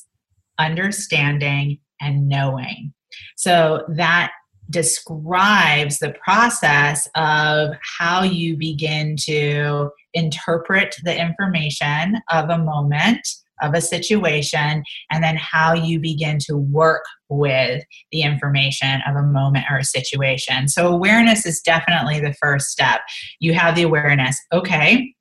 [0.59, 2.93] understanding, and knowing.
[3.37, 4.33] So that
[4.71, 13.27] describes the process of how you begin to interpret the information of a moment,
[13.63, 19.23] of a situation, and then how you begin to work with the information of a
[19.23, 20.69] moment or a situation.
[20.69, 23.01] So, awareness is definitely the first step.
[23.39, 25.15] You have the awareness, okay,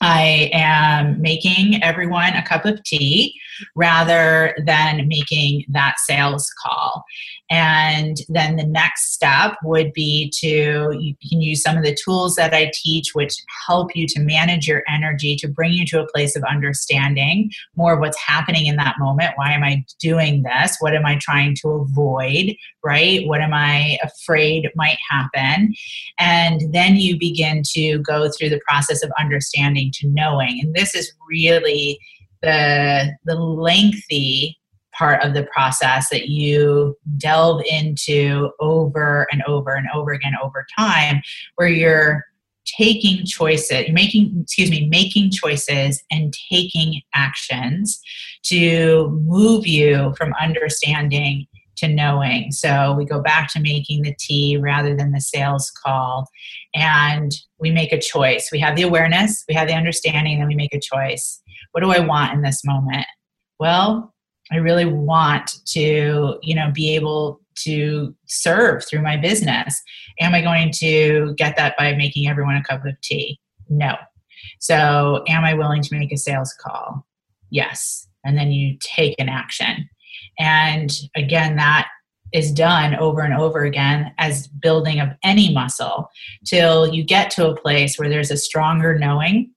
[0.00, 3.34] I am making everyone a cup of tea
[3.74, 7.04] rather than making that sales call.
[7.48, 12.34] And then the next step would be to, you can use some of the tools
[12.34, 13.34] that I teach, which
[13.66, 17.94] help you to manage your energy, to bring you to a place of understanding more
[17.94, 19.32] of what's happening in that moment.
[19.36, 20.76] Why am I doing this?
[20.80, 22.56] What am I trying to avoid?
[22.82, 23.26] Right?
[23.26, 25.72] What am I afraid might happen?
[26.18, 30.60] And then you begin to go through the process of understanding to knowing.
[30.62, 31.98] And this is really
[32.42, 34.58] the the lengthy
[34.96, 40.66] part of the process that you delve into over and over and over again over
[40.76, 41.20] time
[41.56, 42.24] where you're
[42.66, 48.00] taking choices making excuse me making choices and taking actions
[48.42, 52.50] to move you from understanding to knowing.
[52.52, 56.28] So we go back to making the tea rather than the sales call
[56.74, 58.48] and we make a choice.
[58.50, 61.40] We have the awareness we have the understanding and then we make a choice.
[61.72, 63.06] What do i want in this moment?
[63.58, 64.14] Well
[64.52, 69.82] I really want to, you know, be able to serve through my business.
[70.20, 73.40] Am I going to get that by making everyone a cup of tea?
[73.68, 73.96] No.
[74.60, 77.06] So, am I willing to make a sales call?
[77.50, 78.06] Yes.
[78.24, 79.88] And then you take an action.
[80.38, 81.88] And again, that
[82.32, 86.10] is done over and over again as building of any muscle
[86.44, 89.50] till you get to a place where there's a stronger knowing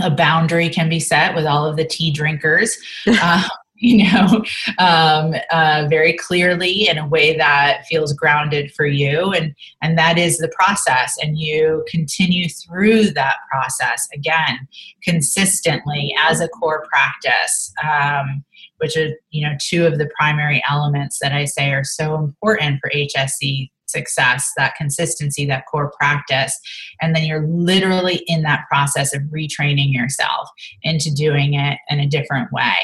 [0.00, 3.48] a boundary can be set with all of the tea drinkers uh,
[3.84, 4.44] you know,
[4.78, 9.32] um, uh, very clearly in a way that feels grounded for you.
[9.32, 11.16] And, and that is the process.
[11.20, 14.68] And you continue through that process again,
[15.02, 17.72] consistently as a core practice.
[17.82, 18.44] Um,
[18.78, 22.80] which are you know two of the primary elements that I say are so important
[22.80, 26.58] for HSE success, that consistency, that core practice.
[27.00, 30.48] And then you're literally in that process of retraining yourself
[30.82, 32.74] into doing it in a different way.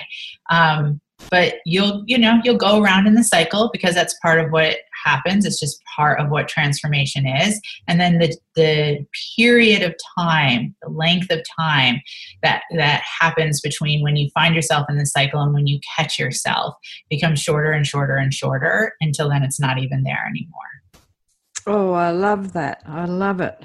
[0.50, 4.50] Um, but you'll you know you'll go around in the cycle because that's part of
[4.50, 9.94] what happens it's just part of what transformation is and then the the period of
[10.18, 12.00] time the length of time
[12.42, 16.18] that that happens between when you find yourself in the cycle and when you catch
[16.18, 16.74] yourself
[17.10, 20.70] becomes shorter and shorter and shorter until then it's not even there anymore
[21.66, 22.82] Oh, I love that.
[22.86, 23.62] I love it.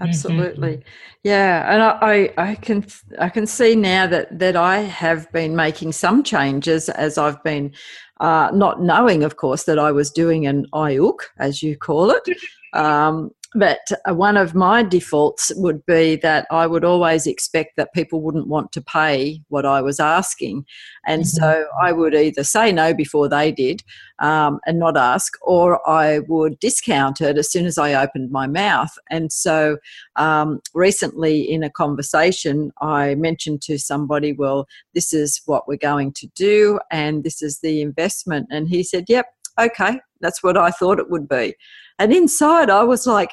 [0.00, 0.76] Absolutely.
[0.78, 0.88] Mm-hmm.
[1.22, 1.72] Yeah.
[1.72, 2.84] And I, I, I, can
[3.18, 7.72] I can see now that, that I have been making some changes as I've been
[8.20, 12.22] uh, not knowing, of course, that I was doing an IUC, as you call it.
[12.74, 17.94] Um, but uh, one of my defaults would be that I would always expect that
[17.94, 20.66] people wouldn't want to pay what I was asking.
[21.06, 21.40] And mm-hmm.
[21.40, 23.82] so I would either say no before they did
[24.18, 28.46] um, and not ask, or I would discount it as soon as I opened my
[28.46, 28.96] mouth.
[29.08, 29.78] And so
[30.16, 36.12] um, recently in a conversation, I mentioned to somebody, well, this is what we're going
[36.14, 38.48] to do, and this is the investment.
[38.50, 39.26] And he said, yep,
[39.58, 41.54] okay, that's what I thought it would be.
[41.98, 43.30] And inside, I was like,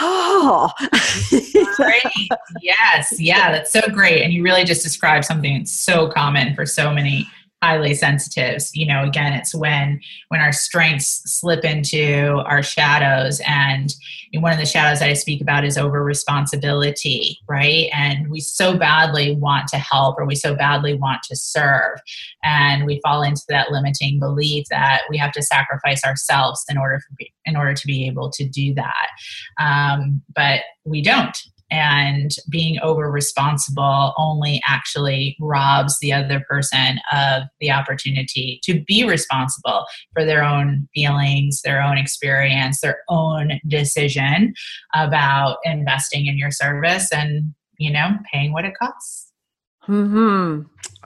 [0.00, 0.72] oh.
[1.76, 2.28] great.
[2.60, 3.18] Yes.
[3.18, 4.22] Yeah, that's so great.
[4.22, 7.26] And you really just described something that's so common for so many
[7.62, 8.74] highly sensitives.
[8.74, 13.94] You know again it's when when our strengths slip into our shadows and
[14.34, 17.88] one of the shadows that i speak about is over responsibility right?
[17.92, 21.98] And we so badly want to help or we so badly want to serve
[22.42, 27.00] and we fall into that limiting belief that we have to sacrifice ourselves in order
[27.00, 29.08] for, in order to be able to do that.
[29.58, 31.36] Um, but we don't
[31.70, 39.04] and being over responsible only actually robs the other person of the opportunity to be
[39.04, 44.54] responsible for their own feelings, their own experience, their own decision
[44.94, 49.30] about investing in your service and, you know, paying what it costs.
[49.82, 50.62] Hmm.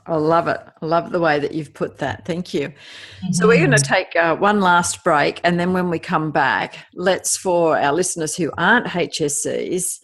[0.07, 0.61] I love it.
[0.81, 2.25] I love the way that you've put that.
[2.25, 2.69] Thank you.
[2.69, 3.33] Mm-hmm.
[3.33, 6.77] So we're going to take uh, one last break, and then when we come back,
[6.95, 10.01] let's for our listeners who aren't HSEs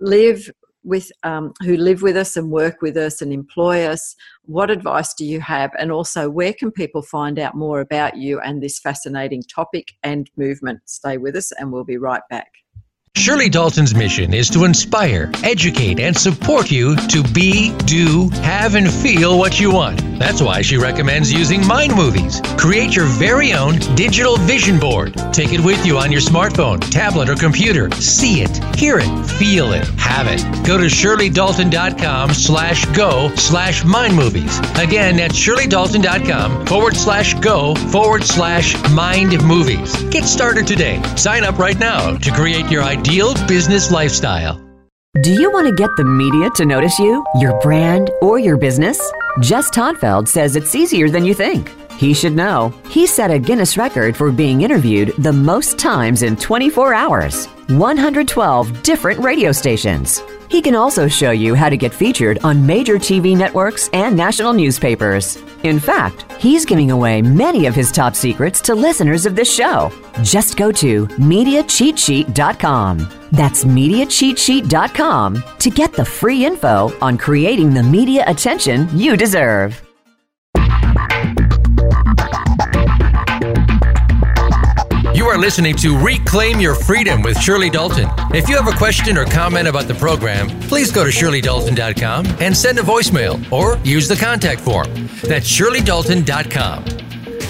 [0.00, 0.50] live
[0.84, 4.16] with um, who live with us and work with us and employ us
[4.46, 5.70] what advice do you have?
[5.78, 10.28] And also where can people find out more about you and this fascinating topic and
[10.36, 10.80] movement?
[10.86, 12.61] Stay with us and we'll be right back
[13.14, 18.90] Shirley Dalton's mission is to inspire, educate, and support you to be, do, have, and
[18.90, 20.00] feel what you want.
[20.18, 22.40] That's why she recommends using Mind Movies.
[22.56, 25.14] Create your very own digital vision board.
[25.32, 27.90] Take it with you on your smartphone, tablet, or computer.
[27.92, 30.40] See it, hear it, feel it, have it.
[30.66, 34.58] Go to shirleydalton.com slash go slash mind movies.
[34.78, 40.02] Again, that's shirleydalton.com forward slash go forward slash mind movies.
[40.04, 41.00] Get started today.
[41.16, 44.62] Sign up right now to create your ideal business lifestyle.
[45.22, 49.00] Do you want to get the media to notice you, your brand, or your business?
[49.40, 51.72] Jess Todtfeld says it's easier than you think.
[51.96, 52.72] He should know.
[52.88, 58.82] He set a Guinness record for being interviewed the most times in 24 hours 112
[58.82, 60.22] different radio stations.
[60.48, 64.52] He can also show you how to get featured on major TV networks and national
[64.52, 65.38] newspapers.
[65.62, 69.90] In fact, he's giving away many of his top secrets to listeners of this show.
[70.22, 73.08] Just go to MediaCheatSheet.com.
[73.32, 79.80] That's MediaCheatSheet.com to get the free info on creating the media attention you deserve.
[85.14, 88.08] You are listening to Reclaim Your Freedom with Shirley Dalton.
[88.34, 92.56] If you have a question or comment about the program, please go to shirleydalton.com and
[92.56, 94.88] send a voicemail or use the contact form.
[95.22, 96.84] That's shirleydalton.com.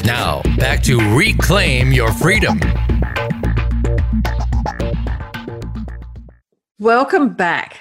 [0.04, 2.60] Now, back to Reclaim Your Freedom.
[6.78, 7.78] Welcome back.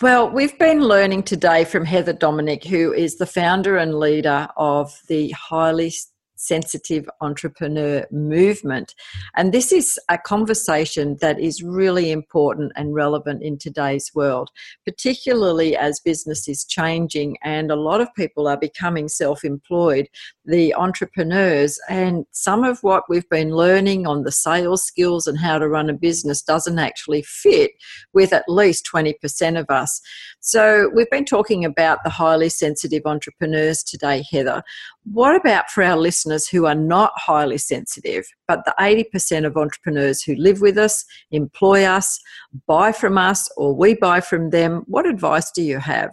[0.00, 4.98] Well, we've been learning today from Heather Dominick, who is the founder and leader of
[5.08, 5.92] the highly
[6.40, 8.94] sensitive entrepreneur movement.
[9.36, 14.50] And this is a conversation that is really important and relevant in today's world,
[14.84, 20.08] particularly as business is changing and a lot of people are becoming self employed,
[20.46, 21.78] the entrepreneurs.
[21.88, 25.90] And some of what we've been learning on the sales skills and how to run
[25.90, 27.72] a business doesn't actually fit
[28.14, 30.00] with at least 20% of us.
[30.40, 34.62] So we've been talking about the highly sensitive entrepreneurs today, Heather.
[35.04, 40.22] What about for our listeners who are not highly sensitive, but the 80% of entrepreneurs
[40.22, 42.20] who live with us, employ us,
[42.66, 44.82] buy from us, or we buy from them?
[44.86, 46.12] What advice do you have?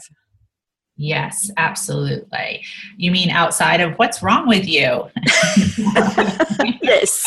[0.96, 2.64] Yes, absolutely.
[2.96, 5.08] You mean outside of what's wrong with you?
[6.82, 7.24] yes.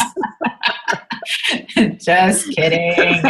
[1.99, 3.23] Just kidding.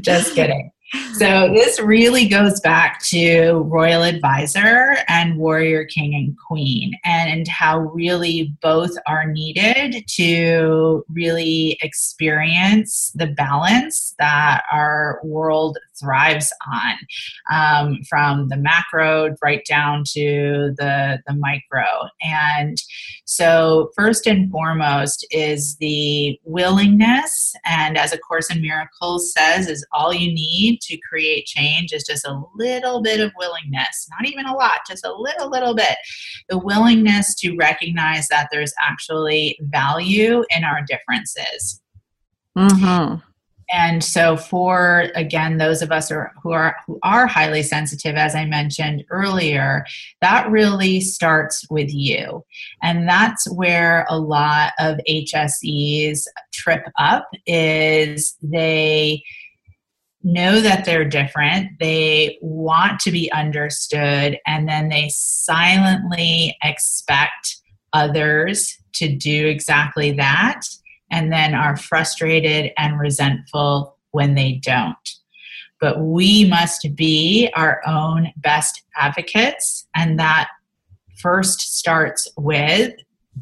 [0.00, 0.72] Just kidding.
[1.14, 7.78] So this really goes back to Royal Advisor and Warrior King and Queen, and how
[7.78, 16.94] really both are needed to really experience the balance that our world thrives on,
[17.52, 21.84] um, from the macro right down to the the micro.
[22.22, 22.76] And
[23.24, 29.86] so, first and foremost is the willingness, and as A Course in Miracles says, is
[29.92, 34.46] all you need to create change is just a little bit of willingness, not even
[34.46, 35.96] a lot, just a little, little bit.
[36.48, 41.80] The willingness to recognize that there's actually value in our differences.
[42.56, 43.20] Mm-hmm.
[43.72, 46.10] And so, for again, those of us
[46.42, 49.84] who are who are highly sensitive, as I mentioned earlier,
[50.20, 52.44] that really starts with you,
[52.82, 57.28] and that's where a lot of HSEs trip up.
[57.46, 59.22] Is they
[60.22, 67.56] know that they're different, they want to be understood, and then they silently expect
[67.92, 70.62] others to do exactly that,
[71.10, 74.96] and then are frustrated and resentful when they don't.
[75.80, 80.48] But we must be our own best advocates, and that
[81.18, 82.92] first starts with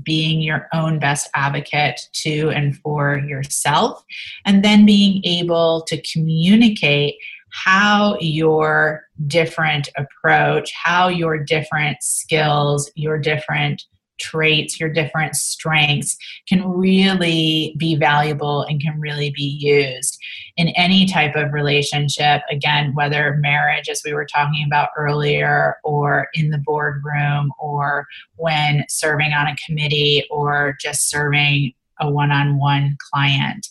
[0.05, 4.05] being your own best advocate to and for yourself,
[4.45, 7.17] and then being able to communicate
[7.51, 13.85] how your different approach, how your different skills, your different
[14.19, 16.17] traits, your different strengths
[16.49, 20.19] can really be valuable and can really be used
[20.57, 22.43] in any type of relationship.
[22.51, 28.07] Again, whether marriage, as we were talking about earlier, or in the boardroom, or
[28.37, 33.67] when serving on a committee, or just serving a one on one client.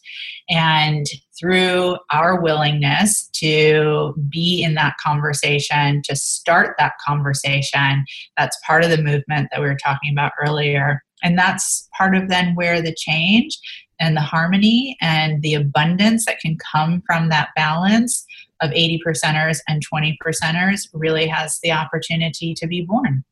[0.50, 1.06] And
[1.40, 8.06] through our willingness to be in that conversation, to start that conversation,
[8.38, 11.04] that's part of the movement that we were talking about earlier.
[11.24, 13.58] And that's part of then where the change
[14.00, 18.26] and the harmony and the abundance that can come from that balance
[18.62, 23.24] of 80 percenters and 20 percenters really has the opportunity to be born.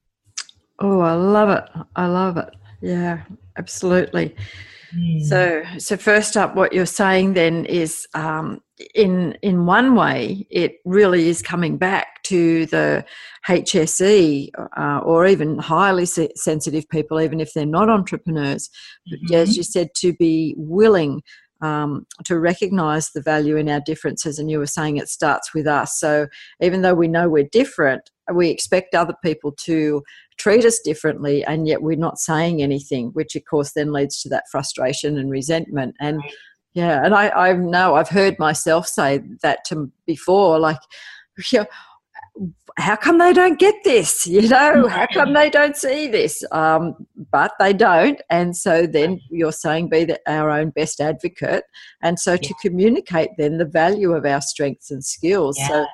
[0.80, 1.64] Oh, I love it.
[1.96, 2.54] I love it.
[2.82, 3.22] Yeah,
[3.58, 4.36] absolutely.
[5.26, 8.62] So, so first up, what you're saying then is, um,
[8.94, 13.06] in in one way, it really is coming back to the
[13.48, 18.70] HSE uh, or even highly se- sensitive people, even if they're not entrepreneurs,
[19.12, 19.34] mm-hmm.
[19.34, 21.22] as you said, to be willing
[21.62, 24.40] um, to recognize the value in our differences.
[24.40, 25.98] And you were saying it starts with us.
[26.00, 26.28] So
[26.62, 30.04] even though we know we're different, we expect other people to
[30.38, 34.30] treat us differently and yet we're not saying anything which of course then leads to
[34.30, 35.96] that frustration and resentment.
[36.00, 36.22] And
[36.74, 40.78] yeah and i i know i've heard myself say that to before like
[41.52, 41.66] yeah,
[42.78, 44.28] how come they don't get this?
[44.36, 46.44] You know how come they don't see this?
[46.52, 51.64] Um, but they don't and so then you're saying be the, our own best advocate
[52.02, 55.58] and so to communicate then the value of our strengths and skills.
[55.60, 55.68] Yeah.
[55.68, 55.86] so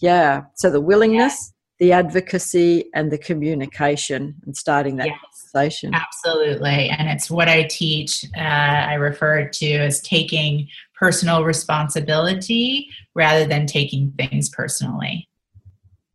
[0.00, 5.18] yeah so the willingness the advocacy and the communication and starting that Yes.
[5.52, 6.88] conversation Absolutely.
[6.90, 8.24] And it's what I teach.
[8.36, 10.68] Uh, I refer to as taking
[10.98, 15.28] personal responsibility rather than taking things personally.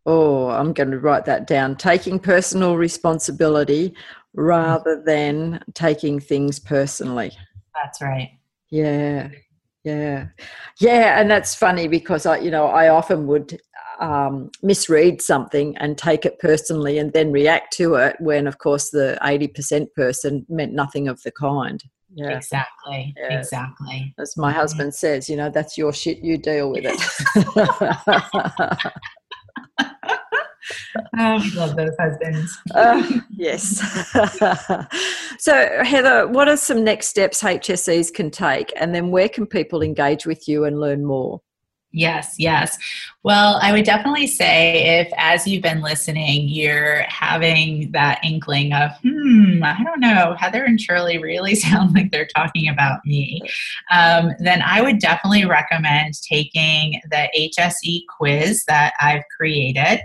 [0.06, 1.78] Oh, I'm going to write that down.
[1.78, 3.96] Taking personal responsibility
[4.34, 7.32] rather than taking things personally.
[7.74, 8.32] That's right.
[8.70, 9.30] Yeah,
[9.84, 10.28] yeah,
[10.80, 11.20] yeah.
[11.20, 13.60] And that's funny because I, you know, I often would
[14.04, 18.90] um, misread something and take it personally and then react to it when, of course,
[18.90, 21.82] the 80% person meant nothing of the kind.
[22.14, 22.36] Yeah.
[22.36, 23.14] Exactly.
[23.18, 23.40] Yeah.
[23.40, 24.14] Exactly.
[24.20, 27.02] As my husband says, you know, that's your shit, you deal with it.
[31.18, 32.58] Oh, we love those husbands.
[32.76, 33.80] Uh, yes.
[35.40, 39.82] so, Heather, what are some next steps HSEs can take, and then where can people
[39.82, 41.42] engage with you and learn more?
[41.96, 42.76] Yes, yes.
[43.22, 48.92] Well, I would definitely say if, as you've been listening, you're having that inkling of,
[49.04, 53.42] hmm, I don't know, Heather and Shirley really sound like they're talking about me,
[53.92, 60.02] um, then I would definitely recommend taking the HSE quiz that I've created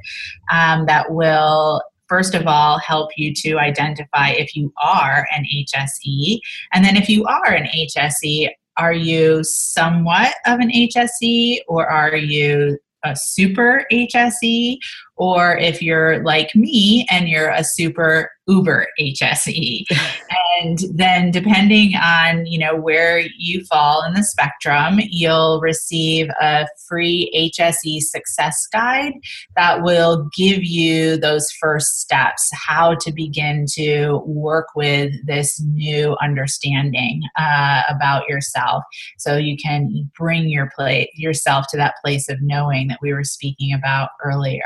[0.53, 6.41] um, that will first of all help you to identify if you are an HSE.
[6.72, 8.49] And then if you are an HSE,
[8.79, 14.79] are you somewhat of an HSE or are you a super HSE?
[15.19, 19.85] Or if you're like me and you're a super uber HSE.
[20.61, 26.66] and then depending on, you know, where you fall in the spectrum, you'll receive a
[26.89, 29.12] free HSE success guide
[29.55, 36.16] that will give you those first steps, how to begin to work with this new
[36.21, 38.83] understanding uh, about yourself,
[39.19, 43.25] so you can bring your play yourself to that place of knowing that we were
[43.25, 44.64] speaking about earlier.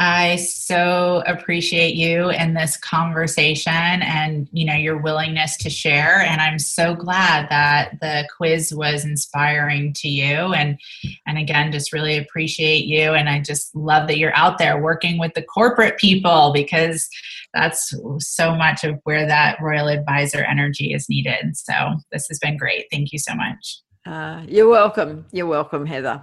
[0.00, 6.40] I so appreciate you and this conversation and you know your willingness to share and
[6.40, 10.78] I'm so glad that the quiz was inspiring to you and
[11.26, 15.18] and again just really appreciate you and I just love that you're out there working
[15.18, 17.08] with the corporate people because
[17.52, 21.56] that's so much of where that royal advisor energy is needed.
[21.56, 22.86] So this has been great.
[22.92, 23.80] Thank you so much.
[24.08, 25.26] Uh, you're welcome.
[25.32, 26.22] You're welcome, Heather.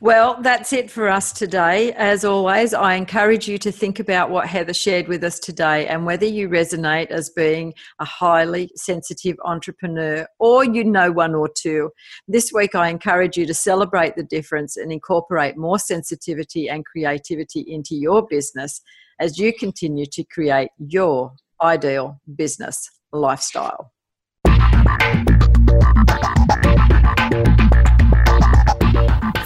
[0.00, 1.92] Well, that's it for us today.
[1.94, 6.06] As always, I encourage you to think about what Heather shared with us today and
[6.06, 11.90] whether you resonate as being a highly sensitive entrepreneur or you know one or two.
[12.28, 17.62] This week, I encourage you to celebrate the difference and incorporate more sensitivity and creativity
[17.66, 18.80] into your business
[19.18, 23.90] as you continue to create your ideal business lifestyle.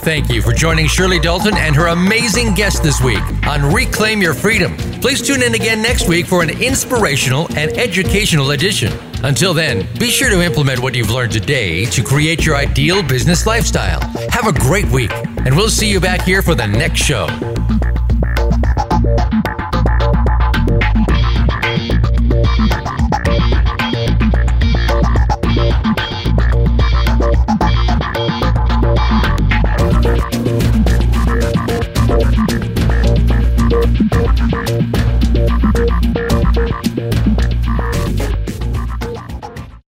[0.03, 4.33] Thank you for joining Shirley Dalton and her amazing guest this week on Reclaim Your
[4.33, 4.75] Freedom.
[5.03, 8.95] Please tune in again next week for an inspirational and educational edition.
[9.23, 13.47] Until then, be sure to implement what you've learned today to create your ideal business
[13.47, 14.01] lifestyle.
[14.31, 17.27] Have a great week, and we'll see you back here for the next show.